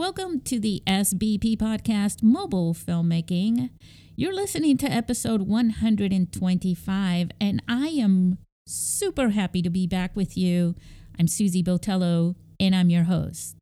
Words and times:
welcome 0.00 0.40
to 0.40 0.58
the 0.58 0.82
SBP 0.86 1.58
podcast, 1.58 2.22
Mobile 2.22 2.72
Filmmaking. 2.72 3.68
You're 4.16 4.32
listening 4.32 4.78
to 4.78 4.90
episode 4.90 5.42
125, 5.42 7.30
and 7.38 7.62
I 7.68 7.88
am 7.88 8.38
super 8.66 9.28
happy 9.28 9.60
to 9.60 9.68
be 9.68 9.86
back 9.86 10.16
with 10.16 10.38
you. 10.38 10.74
I'm 11.18 11.28
Susie 11.28 11.62
Botello, 11.62 12.34
and 12.58 12.74
I'm 12.74 12.88
your 12.88 13.04
host. 13.04 13.56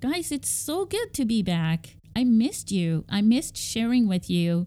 Guys, 0.00 0.32
it's 0.32 0.48
so 0.48 0.86
good 0.86 1.12
to 1.12 1.26
be 1.26 1.42
back. 1.42 1.96
I 2.16 2.24
missed 2.24 2.72
you. 2.72 3.04
I 3.10 3.20
missed 3.20 3.58
sharing 3.58 4.08
with 4.08 4.30
you. 4.30 4.66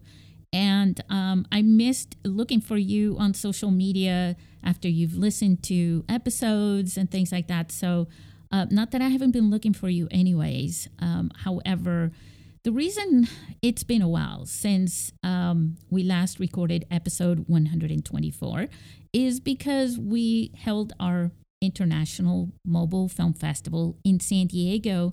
And 0.52 1.02
um, 1.10 1.48
I 1.50 1.62
missed 1.62 2.14
looking 2.24 2.60
for 2.60 2.78
you 2.78 3.16
on 3.18 3.34
social 3.34 3.72
media 3.72 4.36
after 4.64 4.88
you've 4.88 5.16
listened 5.16 5.62
to 5.64 6.04
episodes 6.08 6.96
and 6.96 7.10
things 7.10 7.32
like 7.32 7.48
that. 7.48 7.72
So, 7.72 8.08
uh, 8.50 8.66
not 8.70 8.92
that 8.92 9.02
I 9.02 9.08
haven't 9.08 9.32
been 9.32 9.50
looking 9.50 9.74
for 9.74 9.88
you, 9.88 10.08
anyways. 10.10 10.88
Um, 11.00 11.30
however, 11.44 12.12
the 12.64 12.72
reason 12.72 13.28
it's 13.62 13.82
been 13.82 14.02
a 14.02 14.08
while 14.08 14.46
since 14.46 15.12
um, 15.22 15.76
we 15.90 16.02
last 16.02 16.38
recorded 16.38 16.86
episode 16.90 17.44
124 17.46 18.68
is 19.12 19.40
because 19.40 19.98
we 19.98 20.52
held 20.54 20.92
our 20.98 21.30
International 21.60 22.50
Mobile 22.64 23.08
Film 23.08 23.34
Festival 23.34 23.96
in 24.04 24.20
San 24.20 24.46
Diego 24.46 25.12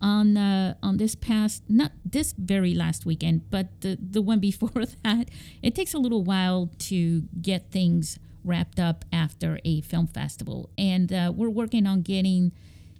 on 0.00 0.36
uh, 0.36 0.74
on 0.82 0.98
this 0.98 1.14
past 1.14 1.62
not 1.68 1.92
this 2.04 2.34
very 2.36 2.74
last 2.74 3.06
weekend, 3.06 3.50
but 3.50 3.80
the 3.80 3.96
the 4.00 4.20
one 4.20 4.40
before 4.50 4.84
that. 5.02 5.28
It 5.62 5.74
takes 5.74 5.94
a 5.94 5.98
little 5.98 6.22
while 6.24 6.70
to 6.90 7.22
get 7.40 7.70
things 7.70 8.18
wrapped 8.46 8.78
up 8.78 9.04
after 9.12 9.58
a 9.64 9.80
film 9.82 10.06
festival, 10.06 10.70
and 10.78 11.12
uh, 11.12 11.32
we're 11.34 11.50
working 11.50 11.86
on 11.86 12.02
getting 12.02 12.52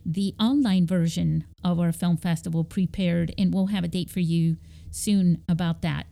the 0.05 0.35
online 0.39 0.87
version 0.87 1.45
of 1.65 1.81
our 1.81 1.93
film 1.93 2.17
festival 2.17 2.65
prepared, 2.65 3.35
and 3.39 3.55
we'll 3.55 3.67
have 3.67 3.85
a 3.85 3.89
date 3.89 4.11
for 4.11 4.21
you 4.21 4.57
soon 4.91 5.43
about 5.49 5.83
that. 5.83 6.07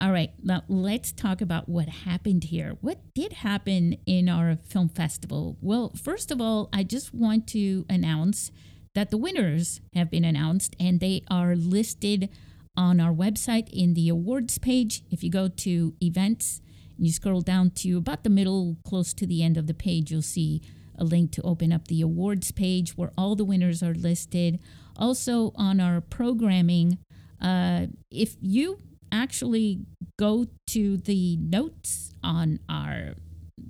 All 0.00 0.12
right, 0.12 0.30
now 0.42 0.62
let's 0.68 1.10
talk 1.10 1.40
about 1.40 1.68
what 1.68 1.88
happened 1.88 2.44
here. 2.44 2.76
What 2.80 3.00
did 3.14 3.32
happen 3.32 3.96
in 4.06 4.28
our 4.28 4.56
film 4.56 4.88
festival? 4.88 5.56
Well, 5.60 5.92
first 6.00 6.30
of 6.30 6.40
all, 6.40 6.68
I 6.72 6.84
just 6.84 7.12
want 7.12 7.48
to 7.48 7.84
announce 7.90 8.52
that 8.94 9.10
the 9.10 9.16
winners 9.16 9.80
have 9.94 10.10
been 10.10 10.24
announced 10.24 10.76
and 10.78 11.00
they 11.00 11.22
are 11.28 11.56
listed 11.56 12.28
on 12.76 13.00
our 13.00 13.12
website 13.12 13.68
in 13.72 13.94
the 13.94 14.08
awards 14.08 14.58
page. 14.58 15.02
If 15.10 15.24
you 15.24 15.30
go 15.30 15.48
to 15.48 15.94
events 16.00 16.60
you 16.98 17.12
scroll 17.12 17.40
down 17.40 17.70
to 17.70 17.96
about 17.96 18.24
the 18.24 18.30
middle, 18.30 18.76
close 18.84 19.14
to 19.14 19.26
the 19.26 19.42
end 19.42 19.56
of 19.56 19.66
the 19.66 19.74
page, 19.74 20.10
you'll 20.10 20.22
see 20.22 20.60
a 20.98 21.04
link 21.04 21.30
to 21.32 21.42
open 21.42 21.72
up 21.72 21.86
the 21.86 22.02
awards 22.02 22.50
page 22.50 22.96
where 22.96 23.12
all 23.16 23.36
the 23.36 23.44
winners 23.44 23.82
are 23.82 23.94
listed. 23.94 24.58
Also, 24.96 25.52
on 25.54 25.80
our 25.80 26.00
programming, 26.00 26.98
uh, 27.40 27.86
if 28.10 28.36
you 28.40 28.78
actually 29.12 29.80
go 30.18 30.46
to 30.66 30.96
the 30.96 31.36
notes 31.36 32.12
on 32.22 32.58
our, 32.68 33.14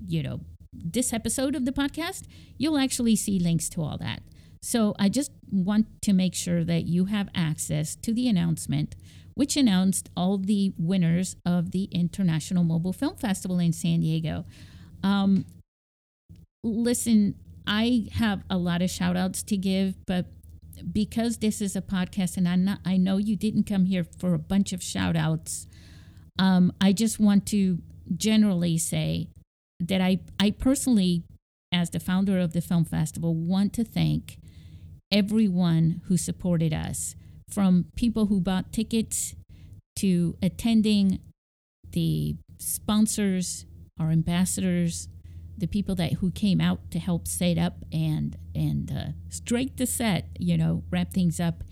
you 0.06 0.22
know, 0.22 0.40
this 0.72 1.12
episode 1.12 1.54
of 1.54 1.64
the 1.64 1.72
podcast, 1.72 2.22
you'll 2.56 2.78
actually 2.78 3.14
see 3.14 3.38
links 3.38 3.68
to 3.68 3.82
all 3.82 3.98
that. 3.98 4.22
So 4.62 4.94
I 4.98 5.08
just 5.08 5.30
want 5.50 5.86
to 6.02 6.12
make 6.12 6.34
sure 6.34 6.64
that 6.64 6.86
you 6.86 7.06
have 7.06 7.28
access 7.34 7.94
to 7.96 8.12
the 8.12 8.28
announcement, 8.28 8.96
which 9.38 9.56
announced 9.56 10.10
all 10.16 10.36
the 10.36 10.72
winners 10.76 11.36
of 11.46 11.70
the 11.70 11.84
International 11.92 12.64
Mobile 12.64 12.92
Film 12.92 13.14
Festival 13.14 13.60
in 13.60 13.72
San 13.72 14.00
Diego. 14.00 14.44
Um, 15.04 15.44
listen, 16.64 17.36
I 17.64 18.08
have 18.14 18.42
a 18.50 18.56
lot 18.56 18.82
of 18.82 18.90
shout 18.90 19.16
outs 19.16 19.44
to 19.44 19.56
give, 19.56 19.94
but 20.06 20.26
because 20.90 21.36
this 21.36 21.60
is 21.60 21.76
a 21.76 21.80
podcast 21.80 22.36
and 22.36 22.48
I'm 22.48 22.64
not, 22.64 22.80
I 22.84 22.96
know 22.96 23.18
you 23.18 23.36
didn't 23.36 23.62
come 23.62 23.84
here 23.84 24.04
for 24.18 24.34
a 24.34 24.40
bunch 24.40 24.72
of 24.72 24.82
shout 24.82 25.14
outs, 25.14 25.68
um, 26.36 26.72
I 26.80 26.92
just 26.92 27.20
want 27.20 27.46
to 27.46 27.78
generally 28.16 28.76
say 28.76 29.28
that 29.78 30.00
I, 30.00 30.18
I 30.40 30.50
personally, 30.50 31.22
as 31.72 31.90
the 31.90 32.00
founder 32.00 32.40
of 32.40 32.54
the 32.54 32.60
film 32.60 32.84
festival, 32.84 33.36
want 33.36 33.72
to 33.74 33.84
thank 33.84 34.38
everyone 35.12 36.02
who 36.06 36.16
supported 36.16 36.74
us, 36.74 37.14
from 37.48 37.86
people 37.96 38.26
who 38.26 38.40
bought 38.40 38.72
tickets 38.72 39.34
to 39.96 40.36
attending, 40.42 41.18
the 41.90 42.36
sponsors, 42.58 43.64
our 43.98 44.10
ambassadors, 44.10 45.08
the 45.56 45.66
people 45.66 45.94
that 45.96 46.14
who 46.14 46.30
came 46.30 46.60
out 46.60 46.90
to 46.90 46.98
help 46.98 47.26
set 47.26 47.58
up 47.58 47.84
and 47.92 48.36
and 48.54 48.92
uh, 48.92 49.12
straight 49.28 49.76
the 49.76 49.86
set, 49.86 50.28
you 50.38 50.56
know, 50.56 50.84
wrap 50.90 51.12
things 51.12 51.40
up 51.40 51.64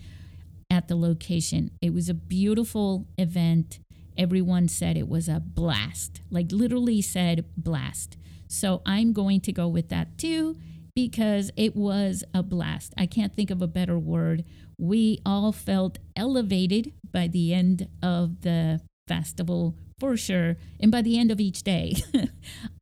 at 0.69 0.87
the 0.87 0.95
location. 0.95 1.71
It 1.81 1.93
was 1.93 2.09
a 2.09 2.13
beautiful 2.13 3.07
event. 3.17 3.79
Everyone 4.17 4.67
said 4.67 4.97
it 4.97 5.07
was 5.07 5.29
a 5.29 5.39
blast, 5.39 6.21
like 6.29 6.51
literally 6.51 7.01
said 7.01 7.45
blast. 7.55 8.17
So 8.47 8.81
I'm 8.85 9.13
going 9.13 9.41
to 9.41 9.51
go 9.51 9.67
with 9.67 9.89
that 9.89 10.17
too 10.17 10.57
because 10.95 11.51
it 11.55 11.75
was 11.75 12.23
a 12.33 12.41
blast. 12.41 12.93
I 12.97 13.05
can't 13.05 13.35
think 13.35 13.51
of 13.51 13.61
a 13.61 13.67
better 13.67 13.99
word. 13.99 14.43
We 14.77 15.19
all 15.25 15.51
felt 15.51 15.97
elevated 16.15 16.93
by 17.11 17.27
the 17.27 17.53
end 17.53 17.87
of 18.03 18.41
the 18.41 18.81
festival 19.07 19.75
for 19.99 20.15
sure 20.15 20.57
and 20.79 20.91
by 20.91 21.01
the 21.01 21.17
end 21.17 21.31
of 21.31 21.39
each 21.39 21.63
day. 21.63 21.95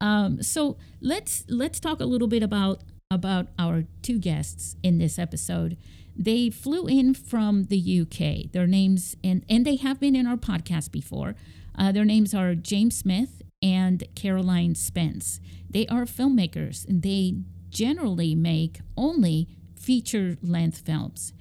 Um, 0.01 0.44
so 0.44 0.78
let's 1.01 1.44
let's 1.50 1.79
talk 1.79 2.00
a 2.00 2.06
little 2.06 2.28
bit 2.28 2.44
about 2.44 2.83
about 3.09 3.47
our 3.57 3.85
two 4.03 4.19
guests 4.19 4.75
in 4.83 5.00
this 5.00 5.17
episode. 5.17 5.78
They 6.16 6.51
flew 6.51 6.85
in 6.85 7.13
from 7.16 7.63
the 7.66 8.01
uk 8.01 8.51
their 8.51 8.67
names 8.67 9.16
and 9.23 9.44
and 9.50 9.66
they 9.66 9.77
have 9.77 10.00
been 10.00 10.16
in 10.16 10.27
our 10.27 10.38
podcast 10.38 10.91
before. 10.91 11.35
Uh, 11.77 11.91
their 11.91 12.06
names 12.06 12.35
are 12.35 12.53
james 12.53 12.97
smith 12.97 13.41
and 13.62 14.03
caroline 14.16 14.75
spence. 14.75 15.39
They 15.69 15.88
are 15.88 16.06
filmmakers 16.06 16.88
and 16.88 17.01
they 17.01 17.38
generally 17.69 18.35
make 18.35 18.81
only 18.95 19.47
feature 19.75 20.38
length 20.44 20.79
films. 20.85 21.33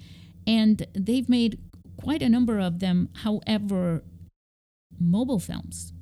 And 0.46 0.86
they've 0.94 1.28
made 1.28 1.58
quite 2.00 2.22
a 2.22 2.28
number 2.28 2.58
of 2.58 2.80
them, 2.80 3.08
however, 3.22 4.02
mobile 4.98 5.40
films, 5.40 5.92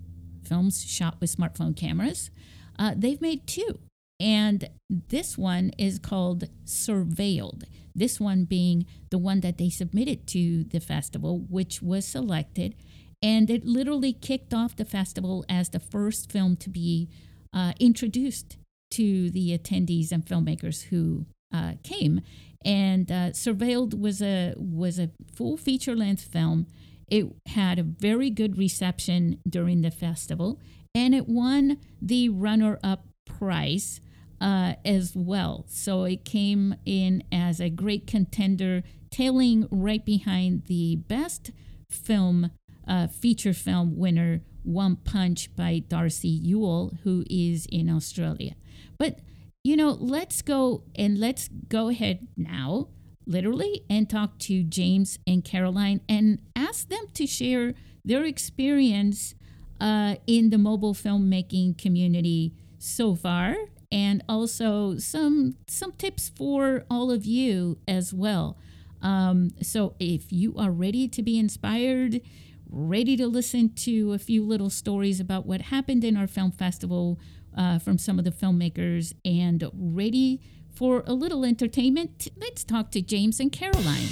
films 0.45 0.85
shot 0.85 1.21
with 1.21 1.35
smartphone 1.35 1.77
cameras. 1.77 2.31
Uh, 2.79 2.95
they've 2.97 3.21
made 3.21 3.47
two. 3.47 3.79
And 4.19 4.69
this 4.89 5.37
one 5.37 5.73
is 5.79 5.99
called 5.99 6.45
Surveilled. 6.65 7.65
This 7.95 8.21
one 8.21 8.45
being 8.45 8.87
the 9.11 9.19
one 9.19 9.41
that 9.41 9.59
they 9.59 9.69
submitted 9.69 10.27
to 10.29 10.65
the 10.65 10.81
festival, 10.81 11.41
which 11.51 11.83
was 11.83 12.07
selected. 12.07 12.75
And 13.21 13.51
it 13.51 13.65
literally 13.65 14.13
kicked 14.13 14.55
off 14.55 14.77
the 14.77 14.85
festival 14.85 15.45
as 15.49 15.69
the 15.69 15.81
first 15.81 16.31
film 16.31 16.57
to 16.59 16.71
be 16.71 17.09
uh, 17.53 17.73
introduced 17.79 18.57
to 18.93 19.31
the 19.31 19.57
attendees 19.57 20.13
and 20.13 20.25
filmmakers 20.25 20.85
who 20.85 21.27
uh, 21.53 21.75
came. 21.83 22.21
And 22.65 23.11
uh, 23.11 23.31
Surveilled 23.33 23.99
was 23.99 24.23
a 24.23 24.55
was 24.57 24.99
a 24.99 25.11
full 25.35 25.57
feature 25.57 25.97
length 25.97 26.23
film. 26.23 26.67
It 27.09 27.27
had 27.47 27.79
a 27.79 27.83
very 27.83 28.31
good 28.31 28.57
reception 28.57 29.41
during 29.49 29.83
the 29.83 29.91
festival, 29.91 30.61
and 30.95 31.15
it 31.15 31.29
won 31.29 31.79
the 32.01 32.29
runner 32.29 32.79
up 32.83 33.07
prize 33.25 34.01
uh, 34.41 34.75
as 34.85 35.13
well. 35.15 35.65
So 35.69 36.05
it 36.05 36.25
came 36.25 36.75
in 36.85 37.23
as 37.31 37.61
a 37.61 37.71
great 37.71 38.07
contender, 38.07 38.83
tailing 39.11 39.69
right 39.71 40.05
behind 40.05 40.65
the 40.67 40.97
best 40.97 41.51
film 41.91 42.51
uh, 42.87 43.07
feature 43.07 43.53
film 43.53 43.97
winner, 43.97 44.43
One 44.65 44.97
Punch 44.97 45.55
by 45.55 45.83
Darcy 45.87 46.29
Ewell, 46.29 46.99
who 47.05 47.25
is 47.31 47.67
in 47.71 47.89
Australia. 47.89 48.55
But, 48.99 49.21
you 49.65 49.77
know, 49.77 49.91
let's 49.91 50.43
go 50.43 50.83
and 50.97 51.19
let's 51.19 51.49
go 51.69 51.89
ahead 51.89 52.27
now, 52.37 52.89
literally, 53.27 53.85
and 53.89 54.11
talk 54.11 54.39
to 54.41 54.63
James 54.65 55.19
and 55.27 55.45
Caroline 55.45 56.01
and 56.09 56.41
ask 56.57 56.89
them 56.89 57.07
to 57.15 57.27
share 57.27 57.75
their 58.05 58.25
experience 58.25 59.35
uh, 59.81 60.17
in 60.27 60.51
the 60.51 60.59
mobile 60.59 60.95
filmmaking 60.95 61.79
community 61.79 62.53
so 62.79 63.15
far 63.15 63.55
and 63.93 64.25
also 64.29 64.97
some 64.97 65.55
some 65.69 65.93
tips 65.93 66.31
for 66.35 66.85
all 66.91 67.11
of 67.11 67.25
you 67.25 67.79
as 67.87 68.13
well. 68.13 68.57
Um, 69.03 69.51
so 69.61 69.95
if 70.01 70.33
you 70.33 70.55
are 70.57 70.71
ready 70.71 71.07
to 71.09 71.23
be 71.23 71.39
inspired, 71.39 72.21
ready 72.69 73.17
to 73.17 73.27
listen 73.27 73.75
to 73.75 74.13
a 74.13 74.19
few 74.19 74.45
little 74.45 74.71
stories 74.71 75.21
about 75.21 75.47
what 75.47 75.63
happened 75.63 76.05
in 76.05 76.17
our 76.17 76.27
film 76.27 76.51
festival 76.51 77.21
uh, 77.57 77.79
from 77.79 77.99
some 77.99 78.19
of 78.19 78.25
the 78.25 78.31
filmmakers. 78.31 79.13
And 79.25 79.65
ready 79.75 80.41
for 80.75 81.05
a 81.07 81.13
little 81.13 81.45
entertainment? 81.45 82.29
Let's 82.37 82.65
talk 82.65 82.91
to 82.93 83.03
James 83.03 83.41
and 83.41 83.53
Caroline. 83.53 84.09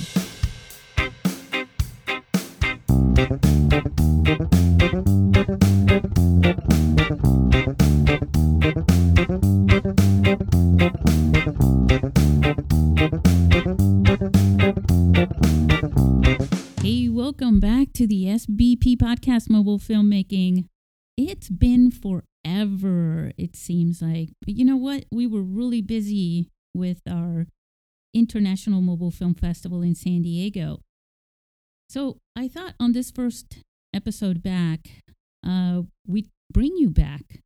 Hey, 16.82 17.08
welcome 17.08 17.60
back 17.60 17.92
to 17.94 18.06
the 18.06 18.24
SBP 18.24 18.96
Podcast 18.96 19.50
Mobile 19.50 19.78
Filmmaking 19.78 20.64
it's 21.28 21.50
been 21.50 21.90
forever, 21.90 23.32
it 23.36 23.54
seems 23.54 24.00
like. 24.00 24.30
But 24.40 24.54
you 24.54 24.64
know 24.64 24.76
what? 24.76 25.04
We 25.12 25.26
were 25.26 25.42
really 25.42 25.82
busy 25.82 26.48
with 26.74 27.02
our 27.08 27.46
International 28.14 28.80
Mobile 28.80 29.10
Film 29.10 29.34
Festival 29.34 29.82
in 29.82 29.94
San 29.94 30.22
Diego. 30.22 30.80
So 31.90 32.18
I 32.34 32.48
thought 32.48 32.74
on 32.80 32.92
this 32.92 33.10
first 33.10 33.58
episode 33.94 34.42
back, 34.42 34.88
uh, 35.46 35.82
we'd 36.06 36.30
bring 36.50 36.76
you 36.76 36.88
back 36.88 37.40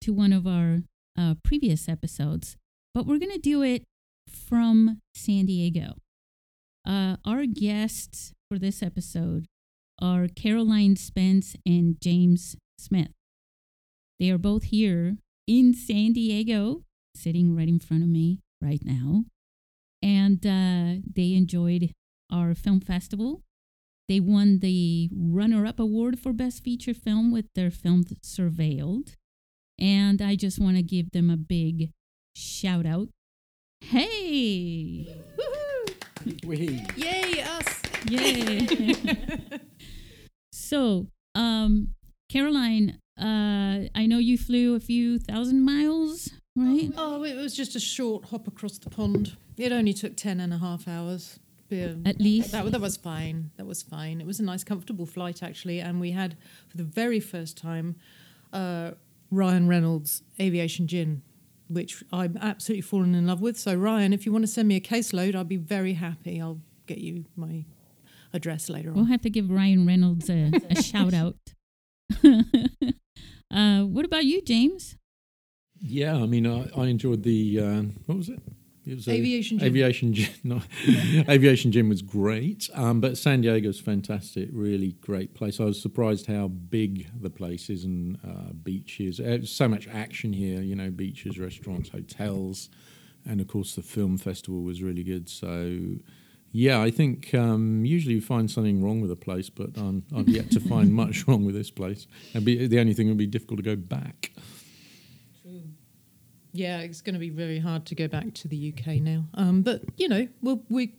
to 0.00 0.12
one 0.12 0.32
of 0.32 0.46
our 0.46 0.78
uh, 1.16 1.34
previous 1.44 1.88
episodes, 1.88 2.56
but 2.94 3.06
we're 3.06 3.18
going 3.18 3.30
to 3.30 3.38
do 3.38 3.62
it 3.62 3.84
from 4.28 5.00
San 5.14 5.46
Diego. 5.46 5.94
Uh, 6.84 7.16
our 7.24 7.46
guests 7.46 8.32
for 8.50 8.58
this 8.58 8.82
episode 8.82 9.46
are 10.02 10.26
Caroline 10.26 10.96
Spence 10.96 11.54
and 11.64 11.96
James 12.00 12.56
Smith. 12.78 13.12
They 14.20 14.30
are 14.30 14.38
both 14.38 14.64
here 14.64 15.16
in 15.46 15.72
San 15.72 16.12
Diego, 16.12 16.82
sitting 17.16 17.56
right 17.56 17.66
in 17.66 17.80
front 17.80 18.02
of 18.02 18.08
me 18.10 18.40
right 18.60 18.82
now. 18.84 19.24
And 20.02 20.44
uh, 20.46 21.00
they 21.10 21.32
enjoyed 21.32 21.92
our 22.30 22.54
film 22.54 22.80
festival. 22.80 23.40
They 24.08 24.20
won 24.20 24.58
the 24.58 25.08
runner 25.12 25.64
up 25.64 25.80
award 25.80 26.18
for 26.18 26.34
Best 26.34 26.62
Feature 26.62 26.92
Film 26.92 27.32
with 27.32 27.46
their 27.54 27.70
film 27.70 28.04
Surveilled. 28.22 29.14
And 29.78 30.20
I 30.20 30.36
just 30.36 30.58
want 30.58 30.76
to 30.76 30.82
give 30.82 31.12
them 31.12 31.30
a 31.30 31.38
big 31.38 31.92
shout 32.36 32.84
out. 32.84 33.08
Hey! 33.80 35.16
We. 36.44 36.84
Yay, 36.96 37.40
us! 37.40 37.82
Yay! 38.04 38.94
so, 40.52 41.06
um, 41.34 41.94
Caroline, 42.28 42.98
uh, 43.20 43.88
I 43.94 44.06
know 44.06 44.18
you 44.18 44.38
flew 44.38 44.74
a 44.74 44.80
few 44.80 45.18
thousand 45.18 45.64
miles, 45.64 46.30
right? 46.56 46.90
Oh, 46.96 47.22
it 47.24 47.34
was 47.36 47.54
just 47.54 47.76
a 47.76 47.80
short 47.80 48.26
hop 48.26 48.46
across 48.48 48.78
the 48.78 48.90
pond. 48.90 49.36
It 49.56 49.72
only 49.72 49.92
took 49.92 50.16
10 50.16 50.40
and 50.40 50.54
a 50.54 50.58
half 50.58 50.88
hours. 50.88 51.38
Yeah, 51.68 51.92
At 52.04 52.18
least. 52.18 52.50
that, 52.52 52.64
that 52.72 52.80
was 52.80 52.96
fine. 52.96 53.50
That 53.56 53.66
was 53.66 53.82
fine. 53.82 54.20
It 54.20 54.26
was 54.26 54.40
a 54.40 54.42
nice, 54.42 54.64
comfortable 54.64 55.06
flight, 55.06 55.40
actually. 55.42 55.78
And 55.80 56.00
we 56.00 56.10
had, 56.10 56.36
for 56.68 56.76
the 56.76 56.82
very 56.84 57.20
first 57.20 57.56
time, 57.56 57.94
uh, 58.52 58.92
Ryan 59.30 59.68
Reynolds' 59.68 60.22
Aviation 60.40 60.88
Gin, 60.88 61.22
which 61.68 62.02
I'm 62.12 62.36
absolutely 62.40 62.82
fallen 62.82 63.14
in 63.14 63.26
love 63.28 63.40
with. 63.40 63.56
So, 63.56 63.74
Ryan, 63.76 64.12
if 64.12 64.26
you 64.26 64.32
want 64.32 64.42
to 64.42 64.48
send 64.48 64.66
me 64.66 64.74
a 64.74 64.80
caseload, 64.80 65.36
I'll 65.36 65.44
be 65.44 65.56
very 65.56 65.92
happy. 65.92 66.40
I'll 66.40 66.60
get 66.86 66.98
you 66.98 67.26
my 67.36 67.64
address 68.32 68.68
later 68.68 68.88
on. 68.90 68.96
We'll 68.96 69.04
have 69.04 69.22
to 69.22 69.30
give 69.30 69.48
Ryan 69.50 69.86
Reynolds 69.86 70.28
a, 70.28 70.50
a 70.70 70.82
shout 70.82 71.14
out. 71.14 71.36
uh, 73.50 73.80
what 73.82 74.04
about 74.04 74.24
you, 74.24 74.42
James? 74.42 74.96
Yeah, 75.80 76.14
I 76.16 76.26
mean, 76.26 76.46
I, 76.46 76.68
I 76.76 76.86
enjoyed 76.86 77.22
the 77.22 77.60
uh, 77.60 77.82
what 78.06 78.18
was 78.18 78.28
it? 78.28 78.40
It 78.86 78.94
was 78.96 79.08
a- 79.08 79.12
Aviation 79.12 79.58
Gym. 79.58 79.66
Aviation 79.68 80.12
gym. 80.14 80.30
No, 80.44 80.62
aviation 81.28 81.70
gym 81.72 81.88
was 81.88 82.02
great, 82.02 82.68
um, 82.74 83.00
but 83.00 83.16
San 83.18 83.40
Diego's 83.42 83.78
fantastic. 83.80 84.48
Really 84.52 84.92
great 85.00 85.34
place. 85.34 85.60
I 85.60 85.64
was 85.64 85.80
surprised 85.80 86.26
how 86.26 86.48
big 86.48 87.08
the 87.20 87.30
place 87.30 87.70
is 87.70 87.84
and 87.84 88.18
uh, 88.26 88.52
beaches. 88.52 89.20
Uh, 89.20 89.44
so 89.44 89.68
much 89.68 89.86
action 89.88 90.32
here. 90.32 90.60
You 90.60 90.74
know, 90.76 90.90
beaches, 90.90 91.38
restaurants, 91.38 91.90
hotels, 91.90 92.68
and 93.26 93.40
of 93.40 93.48
course 93.48 93.74
the 93.74 93.82
film 93.82 94.18
festival 94.18 94.62
was 94.62 94.82
really 94.82 95.04
good. 95.04 95.28
So. 95.28 95.98
Yeah, 96.52 96.80
I 96.82 96.90
think 96.90 97.32
um, 97.34 97.84
usually 97.84 98.16
you 98.16 98.20
find 98.20 98.50
something 98.50 98.82
wrong 98.82 99.00
with 99.00 99.10
a 99.10 99.16
place, 99.16 99.48
but 99.48 99.76
um, 99.78 100.02
I've 100.14 100.28
yet 100.28 100.50
to 100.52 100.60
find 100.60 100.92
much 101.02 101.28
wrong 101.28 101.44
with 101.44 101.54
this 101.54 101.70
place. 101.70 102.06
And 102.34 102.44
be, 102.44 102.66
the 102.66 102.80
only 102.80 102.92
thing 102.92 103.08
would 103.08 103.18
be 103.18 103.26
difficult 103.26 103.58
to 103.58 103.62
go 103.62 103.76
back. 103.76 104.32
True. 105.42 105.62
Yeah, 106.52 106.80
it's 106.80 107.02
going 107.02 107.14
to 107.14 107.20
be 107.20 107.30
very 107.30 107.60
hard 107.60 107.86
to 107.86 107.94
go 107.94 108.08
back 108.08 108.34
to 108.34 108.48
the 108.48 108.74
UK 108.76 108.94
now. 109.00 109.26
Um, 109.34 109.62
but 109.62 109.82
you 109.96 110.08
know, 110.08 110.26
we'll, 110.42 110.62
we, 110.68 110.94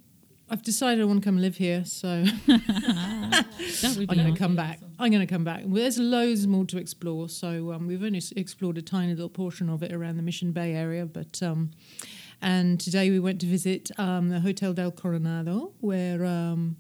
I've 0.50 0.62
decided 0.64 1.02
I 1.02 1.06
want 1.06 1.22
to 1.22 1.26
come 1.26 1.38
live 1.42 1.58
here, 1.58 1.84
so 1.84 2.24
I'm 2.48 4.06
going 4.06 4.34
to 4.34 4.40
come 4.40 4.56
back. 4.56 4.80
I'm 5.00 5.12
going 5.12 5.26
to 5.26 5.34
come 5.34 5.44
back. 5.44 5.64
Well, 5.66 5.82
there's 5.82 5.98
loads 6.00 6.48
more 6.48 6.64
to 6.66 6.78
explore. 6.78 7.28
So 7.28 7.74
um, 7.74 7.88
we've 7.88 8.04
only 8.04 8.18
s- 8.20 8.32
explored 8.38 8.78
a 8.78 8.82
tiny 8.82 9.14
little 9.14 9.30
portion 9.30 9.70
of 9.70 9.84
it 9.84 9.92
around 9.92 10.16
the 10.18 10.24
Mission 10.24 10.52
Bay 10.54 10.74
area, 10.74 11.06
but 11.06 11.42
um, 11.44 11.72
and 12.42 12.80
today 12.80 13.10
we 13.10 13.20
went 13.20 13.40
to 13.42 13.48
visit 13.48 13.92
um, 14.00 14.30
the 14.30 14.40
Hotel 14.40 14.74
del 14.74 14.92
Coronado, 14.92 15.74
where 15.80 16.26
um, 16.26 16.78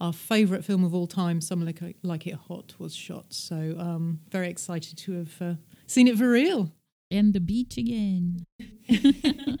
our 0.00 0.12
favourite 0.12 0.64
film 0.64 0.84
of 0.84 0.94
all 0.94 1.06
time, 1.06 1.40
Some 1.40 1.64
Like, 1.64 1.80
like 2.02 2.26
It 2.26 2.34
Hot, 2.48 2.74
was 2.78 2.94
shot. 2.94 3.26
So 3.32 3.76
um, 3.78 4.20
very 4.30 4.48
excited 4.48 4.98
to 4.98 5.12
have 5.12 5.42
uh, 5.42 5.54
seen 5.86 6.08
it 6.08 6.18
for 6.18 6.28
real. 6.30 6.72
and 7.10 7.32
the 7.32 7.40
beach 7.40 7.76
again. 7.76 8.44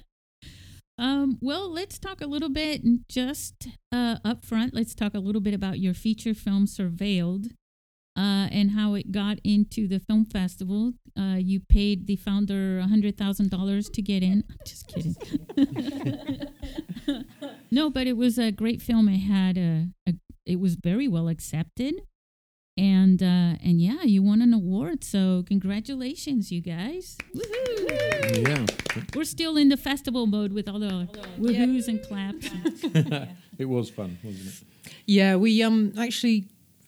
um, 0.98 1.38
well, 1.40 1.70
let's 1.70 1.98
talk 1.98 2.20
a 2.20 2.26
little 2.26 2.48
bit 2.50 2.82
just 3.08 3.68
uh, 3.92 4.16
up 4.24 4.44
front. 4.44 4.74
Let's 4.74 4.94
talk 4.94 5.14
a 5.14 5.20
little 5.20 5.40
bit 5.40 5.54
about 5.54 5.78
your 5.78 5.94
feature 5.94 6.34
film, 6.34 6.66
Surveilled, 6.66 7.52
uh, 8.16 8.48
and 8.50 8.72
how 8.72 8.94
it 8.94 9.12
got 9.12 9.38
into 9.44 9.86
the 9.86 10.00
film 10.00 10.24
festival. 10.24 10.94
Uh, 11.18 11.36
you 11.36 11.60
paid 11.60 12.06
the 12.06 12.16
founder 12.16 12.80
hundred 12.82 13.16
thousand 13.16 13.50
dollars 13.50 13.88
to 13.90 14.02
get 14.02 14.22
in. 14.22 14.44
I'm 14.50 14.56
just 14.66 14.86
kidding. 14.88 15.16
no, 17.70 17.90
but 17.90 18.06
it 18.06 18.16
was 18.16 18.38
a 18.38 18.50
great 18.52 18.82
film. 18.82 19.08
It 19.08 19.18
had 19.18 19.56
a, 19.56 19.88
a 20.06 20.14
it 20.44 20.60
was 20.60 20.76
very 20.76 21.08
well 21.08 21.28
accepted. 21.28 21.94
And 22.78 23.22
uh, 23.22 23.56
and 23.64 23.80
yeah, 23.80 24.02
you 24.02 24.22
won 24.22 24.42
an 24.42 24.52
award. 24.52 25.02
So 25.02 25.44
congratulations, 25.46 26.52
you 26.52 26.60
guys! 26.60 27.16
Woohoo! 27.34 28.46
Yeah. 28.46 28.66
We're 29.14 29.24
still 29.24 29.56
in 29.56 29.70
the 29.70 29.78
festival 29.78 30.26
mode 30.26 30.52
with 30.52 30.68
all 30.68 30.78
the 30.78 31.08
woohoos 31.38 31.88
and 31.88 32.02
claps. 32.02 32.50
It 33.58 33.64
was 33.64 33.88
fun, 33.88 34.18
wasn't 34.22 34.48
it? 34.48 34.92
Yeah, 35.06 35.36
we 35.36 35.62
um 35.62 35.94
actually 35.98 36.44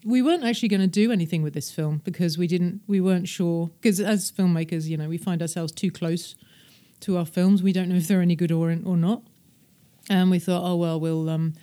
we 0.08 0.22
weren't 0.22 0.44
actually 0.44 0.68
going 0.68 0.80
to 0.80 0.86
do 0.86 1.12
anything 1.12 1.42
with 1.42 1.52
this 1.52 1.70
film 1.70 2.00
because 2.02 2.38
we 2.38 2.46
didn't 2.46 2.80
we 2.86 3.00
weren't 3.00 3.28
sure 3.28 3.70
because 3.80 4.00
as 4.00 4.32
filmmakers, 4.32 4.86
you 4.86 4.96
know, 4.96 5.08
we 5.08 5.18
find 5.18 5.42
ourselves 5.42 5.72
too 5.72 5.90
close 5.90 6.34
to 7.00 7.18
our 7.18 7.26
films. 7.26 7.62
We 7.62 7.72
don't 7.72 7.88
know 7.88 7.96
if 7.96 8.08
they're 8.08 8.22
any 8.22 8.36
good 8.36 8.50
or 8.52 8.70
or 8.70 8.96
not. 8.96 9.22
And 10.10 10.30
we 10.30 10.38
thought, 10.38 10.62
oh 10.64 10.76
well, 10.76 10.98
we'll 10.98 11.28
um 11.28 11.54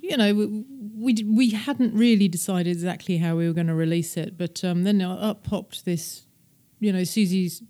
you 0.00 0.16
know, 0.16 0.34
we 0.34 0.64
we, 0.96 1.24
we 1.24 1.50
hadn't 1.50 1.94
really 1.94 2.28
decided 2.28 2.70
exactly 2.70 3.18
how 3.18 3.36
we 3.36 3.46
were 3.46 3.54
going 3.54 3.68
to 3.68 3.74
release 3.74 4.16
it, 4.16 4.36
but 4.36 4.64
um, 4.64 4.84
then 4.84 5.00
up 5.00 5.44
popped 5.44 5.84
this, 5.84 6.22
you 6.80 6.92
know, 6.92 7.04
Susie's 7.04 7.62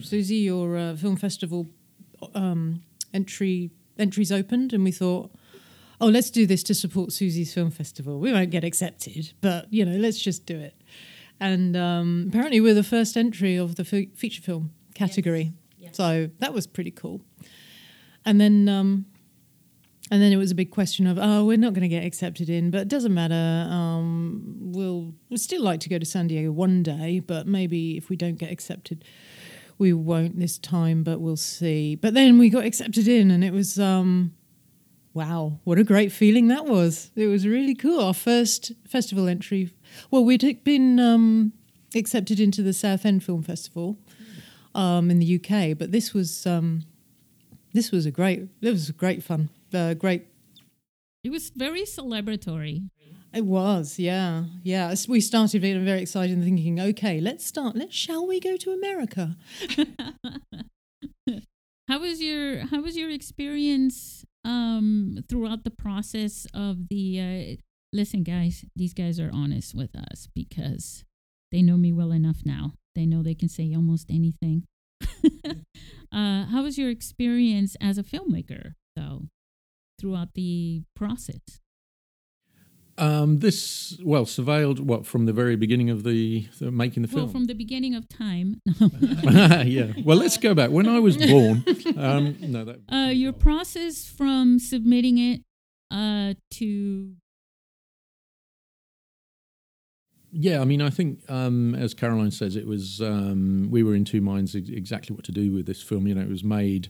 Susie, 0.00 0.36
your 0.36 0.76
uh, 0.76 0.96
film 0.96 1.16
festival 1.16 1.66
um, 2.34 2.82
entry 3.14 3.70
entries 3.98 4.30
opened, 4.30 4.72
and 4.72 4.84
we 4.84 4.92
thought, 4.92 5.30
oh, 6.00 6.06
let's 6.06 6.30
do 6.30 6.46
this 6.46 6.62
to 6.64 6.74
support 6.74 7.12
Susie's 7.12 7.52
film 7.54 7.70
festival. 7.70 8.18
We 8.18 8.32
won't 8.32 8.50
get 8.50 8.64
accepted, 8.64 9.32
but 9.40 9.72
you 9.72 9.84
know, 9.84 9.96
let's 9.96 10.18
just 10.20 10.46
do 10.46 10.58
it. 10.58 10.74
And 11.40 11.76
um, 11.76 12.26
apparently, 12.28 12.60
we're 12.60 12.74
the 12.74 12.82
first 12.82 13.16
entry 13.16 13.56
of 13.56 13.76
the 13.76 13.84
fe- 13.84 14.10
feature 14.14 14.42
film 14.42 14.72
category, 14.94 15.52
so 15.92 16.30
that 16.38 16.54
was 16.54 16.66
pretty 16.66 16.90
cool. 16.90 17.20
And 18.24 18.40
then, 18.40 18.68
um, 18.68 19.06
and 20.10 20.22
then 20.22 20.32
it 20.32 20.36
was 20.36 20.50
a 20.50 20.54
big 20.54 20.70
question 20.70 21.06
of, 21.06 21.18
oh, 21.20 21.44
we're 21.44 21.58
not 21.58 21.74
going 21.74 21.82
to 21.82 21.88
get 21.88 22.04
accepted 22.04 22.48
in, 22.48 22.70
but 22.70 22.80
it 22.80 22.88
doesn't 22.88 23.12
matter. 23.12 23.68
Um, 23.70 24.42
we'll 24.60 25.12
we'd 25.28 25.40
still 25.40 25.62
like 25.62 25.80
to 25.80 25.88
go 25.88 25.98
to 25.98 26.06
San 26.06 26.26
Diego 26.28 26.52
one 26.52 26.82
day, 26.82 27.20
but 27.20 27.46
maybe 27.46 27.96
if 27.96 28.08
we 28.08 28.16
don't 28.16 28.36
get 28.36 28.50
accepted, 28.50 29.04
we 29.78 29.92
won't 29.92 30.38
this 30.38 30.58
time. 30.58 31.02
But 31.02 31.20
we'll 31.20 31.36
see. 31.36 31.96
But 31.96 32.14
then 32.14 32.38
we 32.38 32.48
got 32.48 32.64
accepted 32.64 33.08
in, 33.08 33.30
and 33.30 33.44
it 33.44 33.52
was. 33.52 33.78
Um, 33.78 34.32
Wow, 35.16 35.60
what 35.64 35.78
a 35.78 35.82
great 35.82 36.12
feeling 36.12 36.48
that 36.48 36.66
was. 36.66 37.10
It 37.16 37.28
was 37.28 37.46
really 37.46 37.74
cool. 37.74 38.00
Our 38.00 38.12
first 38.12 38.72
festival 38.86 39.28
entry. 39.28 39.72
Well, 40.10 40.22
we'd 40.22 40.62
been 40.62 41.00
um, 41.00 41.54
accepted 41.94 42.38
into 42.38 42.62
the 42.62 42.74
Southend 42.74 43.24
Film 43.24 43.42
Festival 43.42 43.96
um, 44.74 45.10
in 45.10 45.18
the 45.18 45.36
UK, 45.36 45.78
but 45.78 45.90
this 45.90 46.12
was 46.12 46.46
um, 46.46 46.84
this 47.72 47.90
was 47.90 48.04
a 48.04 48.10
great 48.10 48.46
it 48.60 48.70
was 48.70 48.90
great 48.90 49.22
fun. 49.22 49.48
Uh, 49.72 49.94
great 49.94 50.26
It 51.24 51.30
was 51.30 51.48
very 51.48 51.84
celebratory. 51.84 52.90
it 53.32 53.46
was, 53.46 53.98
yeah. 53.98 54.44
Yeah. 54.64 54.94
We 55.08 55.22
started 55.22 55.62
being 55.62 55.82
very 55.82 56.02
excited 56.02 56.36
and 56.36 56.44
thinking, 56.44 56.78
okay, 56.78 57.22
let's 57.22 57.46
start. 57.46 57.74
Let's 57.74 57.94
shall 57.96 58.26
we 58.26 58.38
go 58.38 58.58
to 58.58 58.70
America? 58.70 59.38
How 61.88 62.00
was 62.00 62.20
your 62.20 62.66
How 62.66 62.80
was 62.80 62.96
your 62.96 63.10
experience 63.10 64.24
um, 64.44 65.18
throughout 65.28 65.64
the 65.64 65.70
process 65.70 66.46
of 66.52 66.88
the? 66.88 67.20
Uh, 67.20 67.62
listen, 67.92 68.22
guys, 68.22 68.64
these 68.74 68.92
guys 68.92 69.20
are 69.20 69.30
honest 69.32 69.74
with 69.74 69.94
us 69.94 70.28
because 70.34 71.04
they 71.52 71.62
know 71.62 71.76
me 71.76 71.92
well 71.92 72.12
enough 72.12 72.38
now. 72.44 72.72
They 72.94 73.06
know 73.06 73.22
they 73.22 73.34
can 73.34 73.48
say 73.48 73.72
almost 73.74 74.10
anything. 74.10 74.64
uh, 76.12 76.46
how 76.46 76.62
was 76.62 76.78
your 76.78 76.90
experience 76.90 77.76
as 77.80 77.98
a 77.98 78.02
filmmaker, 78.02 78.74
though, 78.96 79.26
throughout 80.00 80.34
the 80.34 80.82
process? 80.96 81.60
Um, 82.98 83.40
this 83.40 83.98
well 84.02 84.24
surveilled 84.24 84.80
what 84.80 85.04
from 85.04 85.26
the 85.26 85.32
very 85.32 85.54
beginning 85.56 85.90
of 85.90 86.02
the, 86.02 86.48
the 86.58 86.70
making 86.70 87.02
the 87.02 87.08
Well, 87.14 87.24
film. 87.26 87.32
from 87.32 87.44
the 87.44 87.54
beginning 87.54 87.94
of 87.94 88.08
time. 88.08 88.60
yeah. 88.80 89.92
Well, 90.02 90.16
let's 90.16 90.38
go 90.38 90.54
back. 90.54 90.70
When 90.70 90.88
I 90.88 90.98
was 90.98 91.16
born, 91.18 91.62
um, 91.96 92.36
no, 92.40 92.64
that. 92.64 92.78
uh, 92.90 93.10
your 93.10 93.32
process 93.34 94.06
from 94.06 94.58
submitting 94.58 95.18
it 95.18 95.42
uh, 95.90 96.34
to 96.52 97.12
Yeah, 100.32 100.60
I 100.60 100.64
mean, 100.64 100.82
I 100.82 100.90
think 100.90 101.20
um, 101.30 101.74
as 101.74 101.94
Caroline 101.94 102.30
says, 102.30 102.56
it 102.56 102.66
was 102.66 103.00
um, 103.00 103.68
we 103.70 103.82
were 103.82 103.94
in 103.94 104.04
two 104.04 104.20
minds 104.20 104.54
ex- 104.54 104.68
exactly 104.68 105.14
what 105.14 105.24
to 105.26 105.32
do 105.32 105.52
with 105.52 105.66
this 105.66 105.82
film. 105.82 106.06
You 106.06 106.14
know, 106.14 106.20
it 106.20 106.28
was 106.28 106.44
made 106.44 106.88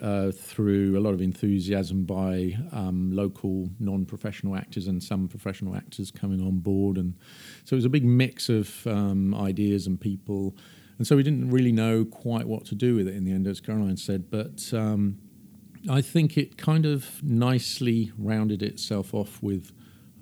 uh, 0.00 0.32
through 0.32 0.98
a 0.98 1.00
lot 1.00 1.12
of 1.14 1.20
enthusiasm 1.20 2.04
by 2.04 2.56
um, 2.72 3.10
local 3.12 3.68
non-professional 3.78 4.56
actors 4.56 4.86
and 4.86 5.02
some 5.02 5.28
professional 5.28 5.76
actors 5.76 6.10
coming 6.10 6.40
on 6.40 6.58
board, 6.58 6.96
and 6.96 7.14
so 7.64 7.74
it 7.74 7.78
was 7.78 7.84
a 7.84 7.90
big 7.90 8.04
mix 8.04 8.48
of 8.48 8.86
um, 8.86 9.34
ideas 9.34 9.86
and 9.86 10.00
people. 10.00 10.56
And 10.98 11.06
so 11.06 11.14
we 11.14 11.22
didn't 11.22 11.50
really 11.50 11.72
know 11.72 12.06
quite 12.06 12.46
what 12.46 12.64
to 12.66 12.74
do 12.74 12.94
with 12.94 13.06
it 13.06 13.14
in 13.14 13.24
the 13.24 13.32
end, 13.32 13.46
as 13.46 13.60
Caroline 13.60 13.98
said. 13.98 14.30
But 14.30 14.72
um, 14.72 15.18
I 15.90 16.00
think 16.00 16.38
it 16.38 16.56
kind 16.56 16.86
of 16.86 17.22
nicely 17.22 18.12
rounded 18.16 18.62
itself 18.62 19.12
off 19.12 19.42
with 19.42 19.72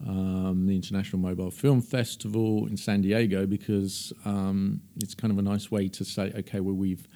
um, 0.07 0.67
the 0.67 0.75
International 0.75 1.21
Mobile 1.21 1.51
Film 1.51 1.81
Festival 1.81 2.67
in 2.67 2.77
San 2.77 3.01
Diego 3.01 3.47
because 3.47 4.13
um, 4.25 4.81
it's 4.97 5.15
kind 5.15 5.33
of 5.33 5.39
a 5.39 5.43
nice 5.43 5.71
way 5.71 5.89
to 5.89 6.05
say, 6.05 6.33
okay, 6.37 6.61
well, 6.61 6.75
we've 6.75 7.07